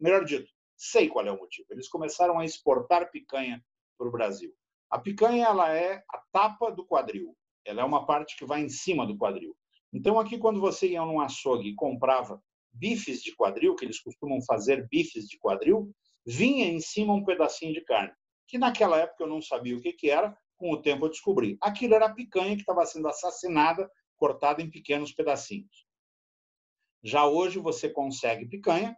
melhor 0.00 0.24
dito, 0.24 0.50
sei 0.76 1.08
qual 1.08 1.26
é 1.26 1.32
o 1.32 1.38
motivo. 1.38 1.68
Eles 1.70 1.88
começaram 1.88 2.38
a 2.38 2.44
exportar 2.44 3.10
picanha 3.10 3.64
para 3.96 4.08
o 4.08 4.12
Brasil. 4.12 4.52
A 4.90 4.98
picanha 4.98 5.46
ela 5.46 5.72
é 5.74 6.02
a 6.10 6.18
tapa 6.32 6.70
do 6.70 6.84
quadril. 6.84 7.36
Ela 7.64 7.82
é 7.82 7.84
uma 7.84 8.04
parte 8.04 8.36
que 8.36 8.44
vai 8.44 8.60
em 8.60 8.68
cima 8.68 9.06
do 9.06 9.16
quadril. 9.16 9.56
Então 9.92 10.18
aqui 10.18 10.38
quando 10.38 10.60
você 10.60 10.88
ia 10.88 11.04
num 11.04 11.20
açougue 11.20 11.68
e 11.68 11.74
comprava 11.74 12.42
bifes 12.72 13.22
de 13.22 13.34
quadril, 13.36 13.76
que 13.76 13.84
eles 13.84 14.00
costumam 14.00 14.42
fazer 14.42 14.88
bifes 14.88 15.28
de 15.28 15.38
quadril, 15.38 15.94
vinha 16.26 16.66
em 16.66 16.80
cima 16.80 17.14
um 17.14 17.24
pedacinho 17.24 17.72
de 17.72 17.80
carne, 17.82 18.12
que 18.46 18.58
naquela 18.58 18.98
época 18.98 19.24
eu 19.24 19.28
não 19.28 19.40
sabia 19.40 19.76
o 19.76 19.80
que, 19.80 19.92
que 19.92 20.10
era, 20.10 20.36
com 20.56 20.72
o 20.72 20.80
tempo 20.80 21.06
eu 21.06 21.10
descobri. 21.10 21.56
Aquilo 21.60 21.94
era 21.94 22.06
a 22.06 22.14
picanha 22.14 22.54
que 22.54 22.62
estava 22.62 22.86
sendo 22.86 23.08
assassinada, 23.08 23.90
cortada 24.16 24.62
em 24.62 24.70
pequenos 24.70 25.12
pedacinhos. 25.12 25.86
Já 27.02 27.26
hoje 27.26 27.58
você 27.58 27.90
consegue 27.90 28.46
picanha, 28.46 28.96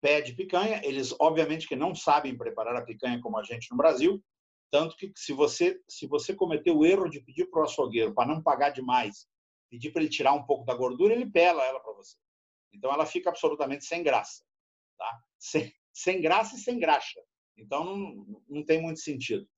pede 0.00 0.34
picanha, 0.34 0.80
eles 0.84 1.14
obviamente 1.20 1.68
que 1.68 1.76
não 1.76 1.94
sabem 1.94 2.36
preparar 2.36 2.74
a 2.76 2.84
picanha 2.84 3.20
como 3.20 3.38
a 3.38 3.44
gente 3.44 3.70
no 3.70 3.76
Brasil, 3.76 4.22
tanto 4.70 4.96
que 4.96 5.12
se 5.14 5.32
você 5.32 5.80
se 5.88 6.06
você 6.08 6.34
cometeu 6.34 6.76
o 6.76 6.84
erro 6.84 7.08
de 7.08 7.20
pedir 7.20 7.46
para 7.46 7.60
o 7.60 7.64
açougueiro 7.64 8.12
para 8.12 8.28
não 8.28 8.42
pagar 8.42 8.70
demais, 8.70 9.28
pedir 9.70 9.92
para 9.92 10.02
ele 10.02 10.10
tirar 10.10 10.32
um 10.32 10.44
pouco 10.44 10.64
da 10.64 10.74
gordura, 10.74 11.14
ele 11.14 11.30
pela 11.30 11.64
ela 11.64 11.78
para 11.78 11.92
você. 11.92 12.16
Então 12.72 12.92
ela 12.92 13.06
fica 13.06 13.30
absolutamente 13.30 13.84
sem 13.84 14.02
graça, 14.02 14.42
tá? 14.98 15.22
Sem, 15.38 15.72
sem 15.96 16.20
graça 16.20 16.56
e 16.56 16.58
sem 16.58 16.78
graxa. 16.78 17.20
Então 17.56 17.84
não, 17.84 18.42
não 18.48 18.64
tem 18.64 18.80
muito 18.80 19.00
sentido. 19.00 19.48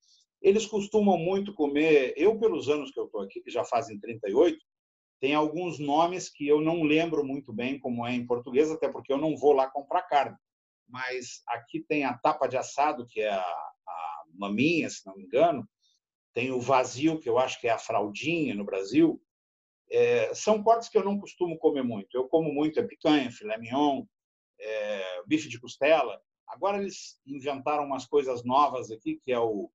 Eles 0.41 0.65
costumam 0.67 1.19
muito 1.19 1.53
comer, 1.53 2.15
eu 2.17 2.39
pelos 2.39 2.69
anos 2.69 2.93
que 2.93 3.01
eu 3.01 3.07
estou 3.07 3.23
aqui, 3.23 3.41
que 3.41 3.51
já 3.51 3.65
fazem 3.65 3.99
38, 3.99 4.57
tem 5.21 5.35
alguns 5.35 5.81
nomes 5.81 6.31
que 6.31 6.47
eu 6.47 6.61
não 6.61 6.85
lembro 6.85 7.25
muito 7.25 7.53
bem 7.53 7.77
como 7.81 8.07
é 8.07 8.15
em 8.15 8.25
português, 8.25 8.71
até 8.71 8.89
porque 8.89 9.13
eu 9.13 9.19
não 9.19 9.37
vou 9.37 9.53
lá 9.53 9.69
comprar 9.69 10.03
carne. 10.03 10.37
Mas 10.89 11.43
aqui 11.49 11.81
tem 11.81 12.05
a 12.05 12.17
tapa 12.17 12.47
de 12.47 12.57
assado, 12.57 13.05
que 13.05 13.21
é 13.21 13.31
a, 13.31 13.41
a 13.41 14.25
maminha, 14.33 14.89
se 14.89 15.05
não 15.05 15.17
me 15.17 15.25
engano. 15.25 15.69
Tem 16.33 16.53
o 16.53 16.61
vazio, 16.61 17.19
que 17.19 17.29
eu 17.29 17.37
acho 17.37 17.61
que 17.61 17.67
é 17.67 17.73
a 17.73 17.79
fraldinha 17.79 18.55
no 18.55 18.65
Brasil. 18.65 19.21
É, 19.91 20.33
são 20.35 20.63
cortes 20.63 20.89
que 20.89 20.97
eu 20.97 21.05
não 21.05 21.19
costumo 21.19 21.59
comer 21.59 21.83
muito. 21.83 22.17
Eu 22.17 22.29
como 22.29 22.53
muito 22.53 22.79
é 22.79 22.87
picanha, 22.87 23.33
filé 23.33 23.59
mignon, 23.59 24.05
é, 24.61 25.23
bife 25.27 25.49
de 25.49 25.61
costela. 25.61 26.21
Agora 26.49 26.79
eles 26.79 27.21
inventaram 27.27 27.85
umas 27.85 28.07
coisas 28.07 28.45
novas 28.45 28.91
aqui, 28.91 29.21
que 29.25 29.33
é 29.33 29.39
o 29.39 29.71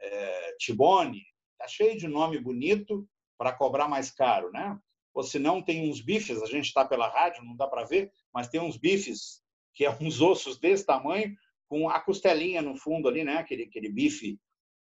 é, 0.00 0.56
Tibone. 0.58 1.22
Está 1.52 1.68
cheio 1.68 1.96
de 1.96 2.08
nome 2.08 2.38
bonito 2.38 3.08
para 3.38 3.52
cobrar 3.52 3.88
mais 3.88 4.10
caro, 4.10 4.50
né? 4.50 4.78
Ou 5.14 5.22
se 5.22 5.38
não, 5.38 5.62
tem 5.62 5.88
uns 5.88 6.00
bifes, 6.00 6.42
a 6.42 6.46
gente 6.46 6.66
está 6.66 6.84
pela 6.84 7.08
rádio, 7.08 7.44
não 7.44 7.56
dá 7.56 7.66
para 7.66 7.84
ver, 7.84 8.12
mas 8.34 8.48
tem 8.48 8.60
uns 8.60 8.76
bifes, 8.76 9.42
que 9.74 9.84
é 9.84 9.90
uns 10.00 10.20
ossos 10.20 10.58
desse 10.58 10.84
tamanho, 10.84 11.34
com 11.68 11.88
a 11.88 11.98
costelinha 12.00 12.60
no 12.60 12.76
fundo 12.76 13.08
ali, 13.08 13.24
né? 13.24 13.38
Aquele, 13.38 13.64
aquele 13.64 13.88
bife, 13.88 14.38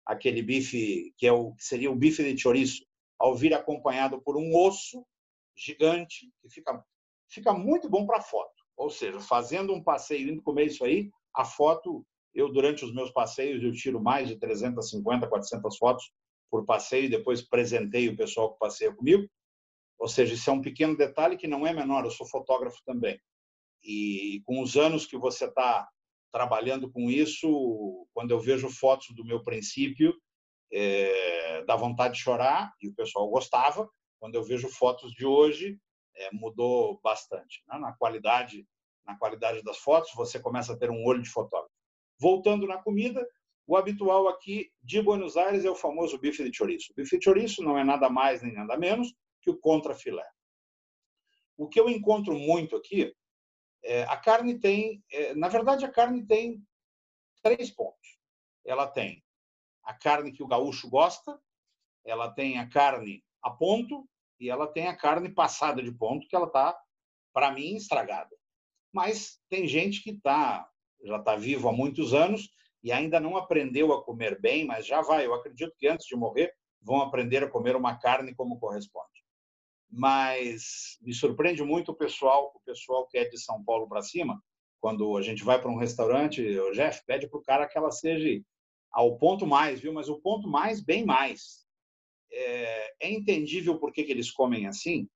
aquele 0.06 0.42
bife 0.42 1.14
que 1.18 1.28
é 1.28 1.32
o 1.32 1.54
seria 1.60 1.92
o 1.92 1.96
bife 1.96 2.24
de 2.24 2.42
chouriço, 2.42 2.86
ao 3.20 3.36
vir 3.36 3.54
acompanhado 3.54 4.22
por 4.22 4.36
um 4.36 4.56
osso 4.56 5.06
gigante 5.56 6.32
que 6.42 6.50
fica 6.50 6.84
fica 7.30 7.54
muito 7.54 7.90
bom 7.90 8.06
para 8.06 8.22
foto. 8.22 8.64
Ou 8.76 8.90
seja, 8.90 9.20
fazendo 9.20 9.74
um 9.74 9.84
passeio 9.84 10.30
indo 10.30 10.42
comer 10.42 10.68
isso 10.68 10.84
aí, 10.84 11.10
a 11.36 11.46
foto, 11.46 12.06
eu 12.34 12.52
durante 12.52 12.84
os 12.86 12.94
meus 12.94 13.12
passeios, 13.12 13.64
eu 13.64 13.72
tiro 13.74 14.02
mais 14.02 14.28
de 14.28 14.38
350, 14.38 15.28
400 15.28 15.78
fotos 15.78 16.12
por 16.54 16.66
passeio 16.66 17.10
depois 17.10 17.42
presentei 17.42 18.08
o 18.08 18.16
pessoal 18.16 18.54
que 18.54 18.60
passeia 18.60 18.94
comigo. 18.94 19.28
Ou 19.98 20.08
seja, 20.08 20.36
isso 20.36 20.48
é 20.52 20.54
um 20.54 20.62
pequeno 20.62 20.96
detalhe 20.96 21.36
que 21.36 21.48
não 21.48 21.66
é 21.66 21.74
menor, 21.74 22.06
eu 22.06 22.12
sou 22.12 22.28
fotógrafo 22.28 22.78
também. 22.86 23.20
E 23.84 24.44
com 24.46 24.62
os 24.62 24.78
anos 24.78 25.08
que 25.08 25.18
você 25.18 25.46
está 25.46 25.90
trabalhando 26.32 26.92
com 26.92 27.10
isso, 27.10 28.08
quando 28.14 28.30
eu 28.30 28.40
vejo 28.40 28.70
fotos 28.70 29.08
do 29.16 29.26
meu 29.26 29.44
princípio, 29.44 30.14
é, 30.72 31.64
dá 31.66 31.76
vontade 31.76 32.14
de 32.14 32.20
chorar, 32.20 32.72
e 32.80 32.88
o 32.88 32.94
pessoal 32.94 33.28
gostava. 33.30 33.90
Quando 34.20 34.36
eu 34.36 34.44
vejo 34.44 34.70
fotos 34.70 35.12
de 35.12 35.26
hoje, 35.26 35.80
é, 36.16 36.30
mudou 36.32 37.00
bastante 37.04 37.64
né? 37.68 37.80
na 37.80 37.94
qualidade 37.94 38.64
na 39.06 39.18
qualidade 39.18 39.62
das 39.64 39.78
fotos 39.78 40.12
você 40.16 40.40
começa 40.40 40.74
a 40.74 40.78
ter 40.78 40.90
um 40.90 41.04
olho 41.06 41.22
de 41.22 41.30
fotógrafo. 41.30 41.74
Voltando 42.20 42.68
na 42.68 42.78
comida 42.82 43.28
o 43.66 43.78
habitual 43.78 44.28
aqui 44.28 44.72
de 44.82 45.02
Buenos 45.02 45.38
Aires 45.38 45.64
é 45.64 45.70
o 45.70 45.76
famoso 45.76 46.18
bife 46.18 46.44
de 46.44 46.56
chouriço. 46.56 46.92
O 46.92 46.96
bife 46.96 47.18
de 47.18 47.24
chouriço 47.24 47.64
não 47.64 47.78
é 47.78 47.84
nada 47.84 48.10
mais 48.10 48.42
nem 48.42 48.54
nada 48.54 48.78
menos 48.78 49.14
que 49.42 49.50
o 49.50 49.58
contrafilé. 49.58 50.28
O 51.58 51.68
que 51.68 51.80
eu 51.80 51.90
encontro 51.90 52.38
muito 52.38 52.76
aqui 52.76 53.14
é, 53.86 54.04
a 54.04 54.18
carne 54.18 54.60
tem 54.60 55.04
é, 55.12 55.34
na 55.36 55.48
verdade 55.48 55.86
a 55.86 55.92
carne 55.92 56.26
tem 56.26 56.62
três 57.42 57.72
pontos. 57.72 58.20
Ela 58.66 58.88
tem 58.88 59.24
a 59.84 59.94
carne 59.94 60.32
que 60.32 60.44
o 60.44 60.48
gaúcho 60.48 60.90
gosta 60.90 61.38
ela 62.06 62.30
tem 62.30 62.60
a 62.60 62.70
carne 62.70 63.24
a 63.42 63.50
ponto 63.50 64.08
e 64.40 64.50
ela 64.50 64.68
tem 64.68 64.88
a 64.88 64.96
carne 64.96 65.34
passada 65.34 65.82
de 65.82 65.92
ponto 65.92 66.28
que 66.28 66.36
ela 66.36 66.48
está, 66.48 66.78
para 67.34 67.52
mim, 67.52 67.76
estragada. 67.76 68.36
Mas 68.94 69.40
tem 69.50 69.68
gente 69.68 70.04
que 70.04 70.14
tá, 70.22 70.70
já 71.04 71.18
está 71.18 71.36
vivo 71.36 71.68
há 71.68 71.74
muitos 71.74 72.14
anos 72.14 72.50
e 72.84 72.92
ainda 72.92 73.20
não 73.20 73.36
aprendeu 73.36 73.92
a 73.92 74.04
comer 74.04 74.40
bem, 74.40 74.66
mas 74.66 74.86
já 74.86 75.02
vai. 75.02 75.26
Eu 75.26 75.34
acredito 75.34 75.74
que 75.78 75.88
antes 75.88 76.06
de 76.06 76.16
morrer 76.16 76.54
vão 76.82 77.02
aprender 77.02 77.44
a 77.44 77.50
comer 77.50 77.76
uma 77.76 77.98
carne 77.98 78.36
como 78.36 78.60
corresponde. 78.60 79.08
Mas 79.90 80.98
me 81.02 81.14
surpreende 81.14 81.64
muito 81.64 81.92
o 81.92 81.96
pessoal, 81.96 82.52
o 82.56 82.60
pessoal 82.66 83.08
que 83.08 83.18
é 83.18 83.28
de 83.28 83.40
São 83.40 83.64
Paulo 83.64 83.88
para 83.88 84.02
cima, 84.02 84.42
quando 84.80 85.18
a 85.18 85.22
gente 85.22 85.44
vai 85.44 85.60
para 85.60 85.72
um 85.72 85.78
restaurante, 85.78 86.42
o 86.42 86.72
Jeff 86.72 87.02
pede 87.06 87.28
para 87.28 87.40
o 87.40 87.44
cara 87.44 87.68
que 87.68 87.78
ela 87.78 87.92
seja 87.92 88.44
ao 88.92 89.18
ponto 89.18 89.48
mais, 89.48 89.80
viu? 89.80 89.94
Mas 89.94 90.10
o 90.10 90.20
ponto 90.20 90.48
mais, 90.48 90.82
bem 90.82 91.06
mais 91.06 91.64
é, 92.32 92.94
é 93.08 93.12
entendível 93.12 93.80
por 93.80 93.92
que, 93.92 94.04
que 94.04 94.12
eles 94.12 94.32
comem 94.32 94.68
assim, 94.68 95.08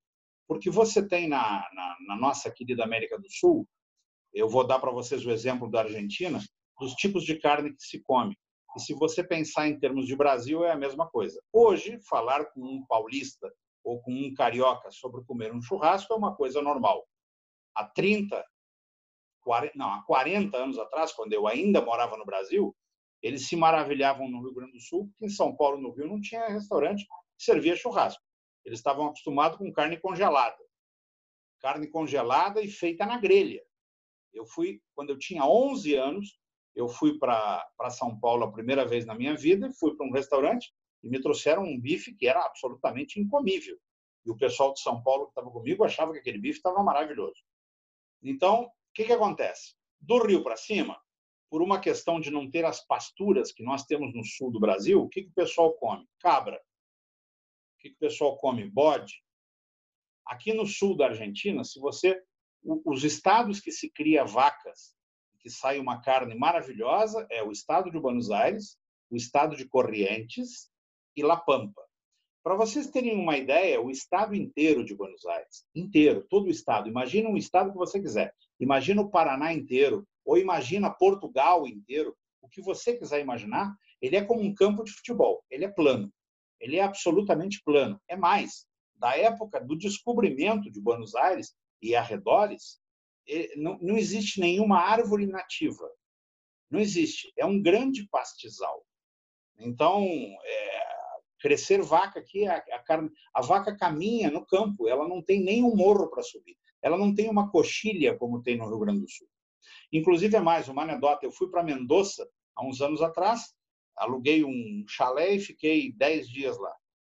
porque 0.47 0.69
você 0.69 1.05
tem 1.05 1.27
na, 1.27 1.67
na, 1.73 1.97
na 2.07 2.15
nossa 2.15 2.51
querida 2.51 2.83
América 2.83 3.17
do 3.19 3.29
Sul, 3.29 3.67
eu 4.33 4.47
vou 4.47 4.65
dar 4.65 4.79
para 4.79 4.91
vocês 4.91 5.25
o 5.25 5.31
exemplo 5.31 5.69
da 5.69 5.81
Argentina, 5.81 6.39
dos 6.79 6.93
tipos 6.93 7.23
de 7.23 7.39
carne 7.39 7.73
que 7.73 7.83
se 7.83 8.01
come. 8.01 8.37
E 8.75 8.79
se 8.79 8.93
você 8.93 9.23
pensar 9.23 9.67
em 9.67 9.79
termos 9.79 10.05
de 10.05 10.15
Brasil, 10.15 10.63
é 10.63 10.71
a 10.71 10.77
mesma 10.77 11.09
coisa. 11.09 11.41
Hoje, 11.51 11.99
falar 12.07 12.45
com 12.45 12.61
um 12.61 12.85
paulista 12.85 13.51
ou 13.83 14.01
com 14.01 14.11
um 14.11 14.33
carioca 14.33 14.91
sobre 14.91 15.23
comer 15.25 15.53
um 15.53 15.61
churrasco 15.61 16.13
é 16.13 16.15
uma 16.15 16.35
coisa 16.35 16.61
normal. 16.61 17.07
Há 17.75 17.85
30, 17.85 18.43
40, 19.41 19.73
não, 19.75 19.91
há 19.91 20.03
40 20.03 20.57
anos 20.57 20.77
atrás, 20.77 21.11
quando 21.13 21.33
eu 21.33 21.47
ainda 21.47 21.81
morava 21.81 22.17
no 22.17 22.25
Brasil, 22.25 22.75
Eles 23.21 23.47
se 23.47 23.55
maravilhavam 23.55 24.29
no 24.29 24.41
Rio 24.41 24.53
Grande 24.53 24.73
do 24.73 24.79
Sul, 24.81 25.07
porque 25.07 25.25
em 25.25 25.29
São 25.29 25.55
Paulo, 25.55 25.81
no 25.81 25.91
Rio, 25.91 26.07
não 26.07 26.21
tinha 26.21 26.47
restaurante 26.47 27.03
que 27.37 27.43
servia 27.43 27.75
churrasco. 27.75 28.21
Eles 28.67 28.79
estavam 28.79 29.07
acostumados 29.07 29.57
com 29.57 29.71
carne 29.71 29.97
congelada. 29.97 30.61
Carne 31.61 31.87
congelada 31.87 32.61
e 32.61 32.67
feita 32.69 33.05
na 33.05 33.17
grelha. 33.17 33.63
Eu 34.33 34.45
fui, 34.45 34.81
quando 34.93 35.11
eu 35.11 35.17
tinha 35.17 35.45
11 35.45 35.95
anos, 35.95 36.37
eu 36.75 36.89
fui 36.89 37.17
para 37.17 37.65
São 37.89 38.19
Paulo 38.19 38.43
a 38.43 38.51
primeira 38.51 38.85
vez 38.85 39.05
na 39.05 39.15
minha 39.15 39.37
vida, 39.37 39.71
fui 39.79 39.95
para 39.95 40.05
um 40.05 40.11
restaurante 40.11 40.73
e 41.01 41.07
me 41.07 41.21
trouxeram 41.21 41.63
um 41.63 41.79
bife 41.79 42.13
que 42.13 42.27
era 42.27 42.43
absolutamente 42.45 43.21
incomível. 43.21 43.77
E 44.25 44.31
o 44.31 44.35
pessoal 44.35 44.73
de 44.73 44.81
São 44.81 45.01
Paulo 45.01 45.27
que 45.27 45.31
estava 45.31 45.49
comigo 45.49 45.85
achava 45.85 46.11
que 46.11 46.19
aquele 46.19 46.37
bife 46.37 46.59
estava 46.59 46.83
maravilhoso. 46.83 47.41
Então, 48.21 48.63
o 48.63 48.71
que, 48.93 49.05
que 49.05 49.13
acontece? 49.13 49.75
Do 49.97 50.21
Rio 50.27 50.43
para 50.43 50.57
cima, 50.57 50.99
por 51.49 51.61
uma 51.61 51.79
questão 51.79 52.19
de 52.19 52.29
não 52.29 52.51
ter 52.51 52.65
as 52.65 52.85
pasturas 52.85 53.53
que 53.53 53.63
nós 53.63 53.85
temos 53.85 54.13
no 54.13 54.25
sul 54.25 54.51
do 54.51 54.59
Brasil, 54.59 55.01
o 55.01 55.07
que, 55.07 55.23
que 55.23 55.29
o 55.29 55.33
pessoal 55.33 55.71
come? 55.75 56.05
Cabra. 56.19 56.61
Que 57.89 57.95
o 57.95 57.99
pessoal 57.99 58.37
come? 58.37 58.69
Bode. 58.69 59.23
Aqui 60.25 60.53
no 60.53 60.65
sul 60.65 60.95
da 60.95 61.07
Argentina, 61.07 61.63
se 61.63 61.79
você 61.79 62.21
os 62.63 63.03
estados 63.03 63.61
que 63.61 63.71
se 63.71 63.89
cria 63.89 64.25
vacas, 64.25 64.93
que 65.39 65.49
sai 65.49 65.79
uma 65.79 66.01
carne 66.01 66.35
maravilhosa, 66.35 67.25
é 67.31 67.41
o 67.41 67.51
estado 67.51 67.89
de 67.89 67.99
Buenos 67.99 68.29
Aires, 68.29 68.77
o 69.09 69.15
estado 69.15 69.55
de 69.55 69.65
Corrientes 69.65 70.69
e 71.15 71.23
La 71.23 71.37
Pampa. 71.37 71.81
Para 72.43 72.55
vocês 72.55 72.89
terem 72.89 73.15
uma 73.15 73.37
ideia, 73.37 73.81
o 73.81 73.89
estado 73.89 74.35
inteiro 74.35 74.83
de 74.83 74.95
Buenos 74.95 75.25
Aires, 75.25 75.65
inteiro, 75.73 76.25
todo 76.29 76.47
o 76.47 76.49
estado, 76.49 76.89
imagina 76.89 77.29
um 77.29 77.37
estado 77.37 77.71
que 77.71 77.77
você 77.77 78.01
quiser. 78.01 78.33
Imagina 78.59 79.01
o 79.01 79.09
Paraná 79.09 79.53
inteiro, 79.53 80.05
ou 80.25 80.37
imagina 80.37 80.89
Portugal 80.89 81.67
inteiro, 81.67 82.15
o 82.41 82.49
que 82.49 82.61
você 82.61 82.97
quiser 82.97 83.21
imaginar, 83.21 83.73
ele 84.01 84.15
é 84.15 84.23
como 84.23 84.41
um 84.41 84.53
campo 84.53 84.83
de 84.83 84.91
futebol, 84.91 85.43
ele 85.49 85.65
é 85.65 85.69
plano. 85.69 86.11
Ele 86.59 86.77
é 86.77 86.83
absolutamente 86.83 87.61
plano. 87.63 87.99
É 88.07 88.15
mais, 88.15 88.65
da 88.95 89.15
época 89.15 89.59
do 89.59 89.77
descobrimento 89.77 90.71
de 90.71 90.81
Buenos 90.81 91.15
Aires 91.15 91.55
e 91.81 91.95
arredores, 91.95 92.79
não, 93.57 93.97
existe 93.97 94.39
nenhuma 94.39 94.79
árvore 94.79 95.27
nativa. 95.27 95.89
Não 96.69 96.79
existe. 96.79 97.31
É 97.37 97.45
um 97.45 97.61
grande 97.61 98.07
pastizal. 98.09 98.85
Então, 99.59 100.05
é, 100.43 100.87
crescer 101.39 101.81
vaca 101.81 102.19
aqui, 102.19 102.47
a, 102.47 102.57
a, 102.57 102.79
carne, 102.79 103.11
a 103.33 103.41
vaca 103.41 103.75
caminha 103.75 104.29
no 104.31 104.45
campo, 104.45 104.87
ela 104.87 105.07
não 105.07 105.21
tem 105.21 105.41
nenhum 105.43 105.75
morro 105.75 106.09
para 106.09 106.23
subir. 106.23 106.57
Ela 106.81 106.97
não 106.97 107.13
tem 107.13 107.29
uma 107.29 107.49
coxilha 107.49 108.17
como 108.17 108.41
tem 108.41 108.57
no 108.57 108.67
Rio 108.67 108.79
Grande 108.79 109.01
do 109.01 109.09
Sul. 109.09 109.27
Inclusive, 109.91 110.35
é 110.35 110.39
mais 110.39 110.67
uma 110.67 110.83
anedota. 110.83 111.25
Eu 111.25 111.31
fui 111.31 111.49
para 111.49 111.63
Mendoza 111.63 112.29
há 112.55 112.65
uns 112.65 112.81
anos 112.81 113.01
atrás, 113.01 113.53
aluguei 113.97 114.43
um 114.43 114.85
chalé 114.87 115.31
e 115.33 115.39
fiquei 115.39 115.91
10 115.91 116.29
dias 116.29 116.57
lá. 116.57 116.73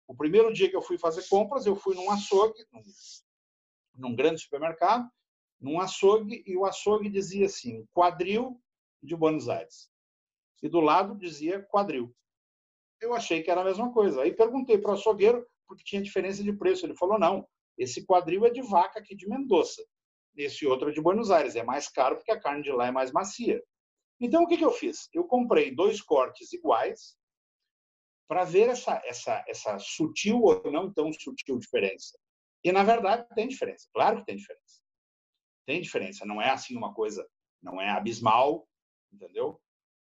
O 0.07 0.15
primeiro 0.15 0.51
dia 0.51 0.69
que 0.69 0.75
eu 0.75 0.81
fui 0.81 0.97
fazer 0.97 1.27
compras, 1.27 1.65
eu 1.65 1.75
fui 1.75 1.95
num 1.95 2.09
açougue, 2.09 2.65
num, 2.71 2.81
num 3.95 4.15
grande 4.15 4.41
supermercado, 4.41 5.07
num 5.59 5.79
açougue, 5.79 6.43
e 6.45 6.57
o 6.57 6.65
açougue 6.65 7.09
dizia 7.09 7.45
assim, 7.45 7.85
quadril 7.91 8.59
de 9.03 9.15
Buenos 9.15 9.47
Aires. 9.47 9.89
E 10.63 10.69
do 10.69 10.79
lado 10.79 11.17
dizia 11.17 11.61
quadril. 11.63 12.15
Eu 12.99 13.13
achei 13.13 13.43
que 13.43 13.51
era 13.51 13.61
a 13.61 13.65
mesma 13.65 13.93
coisa. 13.93 14.23
Aí 14.23 14.33
perguntei 14.33 14.77
para 14.77 14.91
o 14.91 14.93
açougueiro, 14.95 15.45
porque 15.67 15.83
tinha 15.83 16.01
diferença 16.01 16.43
de 16.43 16.51
preço. 16.51 16.85
Ele 16.85 16.95
falou, 16.95 17.19
não, 17.19 17.47
esse 17.77 18.05
quadril 18.05 18.45
é 18.45 18.49
de 18.49 18.61
vaca 18.61 18.99
aqui 18.99 19.15
de 19.15 19.27
Mendoza 19.27 19.83
esse 20.43 20.65
outro 20.65 20.89
é 20.89 20.91
de 20.91 21.01
Buenos 21.01 21.31
Aires. 21.31 21.55
É 21.55 21.63
mais 21.63 21.87
caro 21.89 22.15
porque 22.15 22.31
a 22.31 22.39
carne 22.39 22.63
de 22.63 22.71
lá 22.71 22.87
é 22.87 22.91
mais 22.91 23.11
macia. 23.11 23.61
Então, 24.19 24.43
o 24.43 24.47
que, 24.47 24.57
que 24.57 24.65
eu 24.65 24.71
fiz? 24.71 25.07
Eu 25.13 25.25
comprei 25.25 25.73
dois 25.73 26.01
cortes 26.01 26.51
iguais 26.51 27.17
para 28.27 28.43
ver 28.43 28.69
essa, 28.69 29.01
essa, 29.05 29.43
essa 29.47 29.79
sutil 29.79 30.41
ou 30.41 30.71
não 30.71 30.91
tão 30.93 31.11
sutil 31.11 31.57
diferença. 31.57 32.17
E, 32.63 32.71
na 32.71 32.83
verdade, 32.83 33.27
tem 33.33 33.47
diferença. 33.47 33.87
Claro 33.93 34.17
que 34.17 34.25
tem 34.25 34.35
diferença. 34.35 34.81
Tem 35.65 35.81
diferença. 35.81 36.25
Não 36.25 36.41
é 36.41 36.49
assim 36.49 36.75
uma 36.75 36.93
coisa, 36.93 37.27
não 37.61 37.81
é 37.81 37.89
abismal, 37.89 38.67
entendeu? 39.11 39.59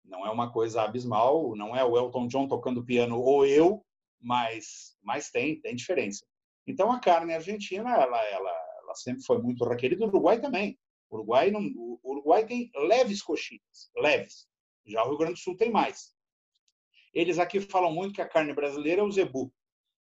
Não 0.05 0.27
é 0.27 0.31
uma 0.31 0.51
coisa 0.51 0.83
abismal, 0.83 1.55
não 1.55 1.77
é 1.77 1.85
o 1.85 1.97
Elton 1.97 2.27
John 2.27 2.49
tocando 2.49 2.85
piano 2.85 3.21
ou 3.21 3.47
eu, 3.47 3.85
mas, 4.19 4.97
mas 5.03 5.31
tem, 5.31 5.61
tem 5.61 5.77
diferença. 5.77 6.27
Então, 6.67 6.91
a 6.91 7.01
carne 7.01 7.35
argentina, 7.35 7.91
ela, 7.91 8.25
ela, 8.27 8.79
ela 8.83 8.95
sempre 8.95 9.23
foi 9.23 9.41
muito 9.41 9.65
requerida. 9.65 10.05
O 10.05 10.09
Uruguai 10.09 10.41
também. 10.41 10.79
O 11.11 11.17
Uruguai, 11.17 11.51
não, 11.51 11.61
o 11.77 11.99
Uruguai 12.03 12.47
tem 12.47 12.71
leves 12.75 13.21
coxinhas, 13.21 13.91
leves. 13.97 14.49
Já 14.87 15.05
o 15.05 15.09
Rio 15.09 15.19
Grande 15.19 15.35
do 15.35 15.39
Sul 15.39 15.57
tem 15.57 15.71
mais. 15.71 16.15
Eles 17.13 17.39
aqui 17.39 17.61
falam 17.61 17.93
muito 17.93 18.15
que 18.15 18.23
a 18.23 18.29
carne 18.29 18.55
brasileira 18.55 19.01
é 19.01 19.05
o 19.05 19.11
zebu. 19.11 19.53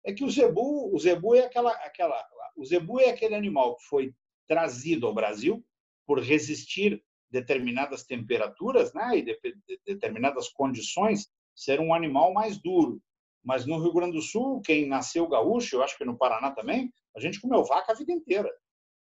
É 0.04 0.12
que 0.12 0.24
o 0.24 0.30
zebu, 0.30 0.94
o 0.94 0.98
zebu 0.98 1.34
é 1.34 1.44
aquela, 1.44 1.70
aquela, 1.84 2.28
o 2.56 2.64
zebu 2.64 3.00
é 3.00 3.10
aquele 3.10 3.34
animal 3.34 3.76
que 3.76 3.84
foi 3.84 4.14
trazido 4.46 5.06
ao 5.06 5.14
Brasil 5.14 5.64
por 6.04 6.20
resistir 6.20 7.02
determinadas 7.30 8.04
temperaturas, 8.04 8.92
né, 8.94 9.18
e 9.18 9.22
de, 9.22 9.38
de, 9.40 9.80
determinadas 9.86 10.48
condições, 10.48 11.30
ser 11.54 11.78
um 11.78 11.92
animal 11.92 12.32
mais 12.32 12.58
duro. 12.58 13.00
Mas 13.44 13.66
no 13.66 13.78
Rio 13.78 13.92
Grande 13.92 14.16
do 14.16 14.22
Sul, 14.22 14.60
quem 14.62 14.86
nasceu 14.86 15.28
gaúcho, 15.28 15.76
eu 15.76 15.82
acho 15.82 15.96
que 15.96 16.04
no 16.04 16.16
Paraná 16.16 16.50
também, 16.50 16.92
a 17.14 17.20
gente 17.20 17.40
comeu 17.40 17.64
vaca 17.64 17.92
a 17.92 17.94
vida 17.94 18.12
inteira 18.12 18.50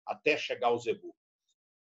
até 0.05 0.37
chegar 0.37 0.67
ao 0.67 0.79
zebu. 0.79 1.15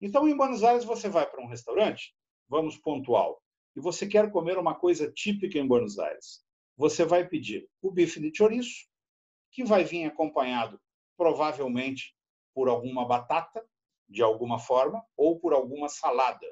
Então, 0.00 0.28
em 0.28 0.36
Buenos 0.36 0.62
Aires, 0.62 0.84
você 0.84 1.08
vai 1.08 1.28
para 1.28 1.42
um 1.42 1.48
restaurante, 1.48 2.14
vamos 2.48 2.76
pontual, 2.76 3.42
e 3.74 3.80
você 3.80 4.06
quer 4.06 4.30
comer 4.30 4.58
uma 4.58 4.74
coisa 4.74 5.10
típica 5.10 5.58
em 5.58 5.66
Buenos 5.66 5.98
Aires. 5.98 6.44
Você 6.76 7.04
vai 7.04 7.26
pedir 7.26 7.68
o 7.80 7.90
bife 7.90 8.20
de 8.20 8.36
chouriço, 8.36 8.86
que 9.50 9.64
vai 9.64 9.84
vir 9.84 10.04
acompanhado, 10.04 10.78
provavelmente, 11.16 12.14
por 12.54 12.68
alguma 12.68 13.06
batata, 13.06 13.66
de 14.08 14.22
alguma 14.22 14.58
forma, 14.58 15.02
ou 15.16 15.38
por 15.38 15.52
alguma 15.52 15.88
salada. 15.88 16.46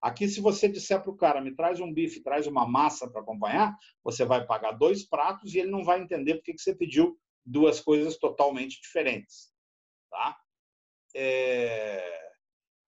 Aqui, 0.00 0.28
se 0.28 0.40
você 0.40 0.68
disser 0.68 1.02
para 1.02 1.10
o 1.10 1.16
cara, 1.16 1.40
me 1.40 1.54
traz 1.54 1.80
um 1.80 1.92
bife, 1.92 2.22
traz 2.22 2.46
uma 2.46 2.66
massa 2.66 3.10
para 3.10 3.20
acompanhar, 3.20 3.76
você 4.04 4.24
vai 4.24 4.46
pagar 4.46 4.72
dois 4.72 5.04
pratos 5.04 5.54
e 5.54 5.58
ele 5.58 5.70
não 5.70 5.84
vai 5.84 6.00
entender 6.00 6.36
porque 6.36 6.54
que 6.54 6.60
você 6.62 6.74
pediu 6.74 7.18
duas 7.44 7.80
coisas 7.80 8.16
totalmente 8.16 8.80
diferentes. 8.80 9.52
Tá? 10.10 10.38
É, 11.16 12.27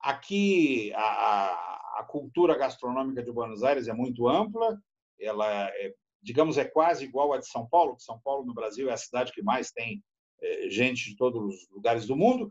aqui 0.01 0.93
a, 0.95 2.01
a, 2.01 2.05
cultura 2.09 2.57
gastronômica 2.57 3.23
de 3.23 3.31
Buenos 3.31 3.63
Aires 3.63 3.89
é 3.89 3.93
muito 3.93 4.29
ampla, 4.29 4.81
ela 5.19 5.69
é, 5.69 5.95
digamos 6.23 6.59
é 6.59 6.65
quase 6.65 7.05
igual 7.05 7.33
à 7.33 7.39
de 7.39 7.47
São 7.47 7.67
Paulo, 7.69 7.97
que 7.97 8.03
São 8.03 8.19
Paulo 8.21 8.45
no 8.45 8.55
Brasil 8.55 8.89
é 8.89 8.93
a 8.93 8.97
cidade 8.97 9.33
que 9.33 9.43
mais 9.43 9.71
tem 9.71 10.03
é, 10.41 10.69
gente 10.71 11.11
de 11.11 11.17
todos 11.17 11.43
os 11.43 11.71
lugares 11.71 12.07
do 12.07 12.17
mundo. 12.17 12.51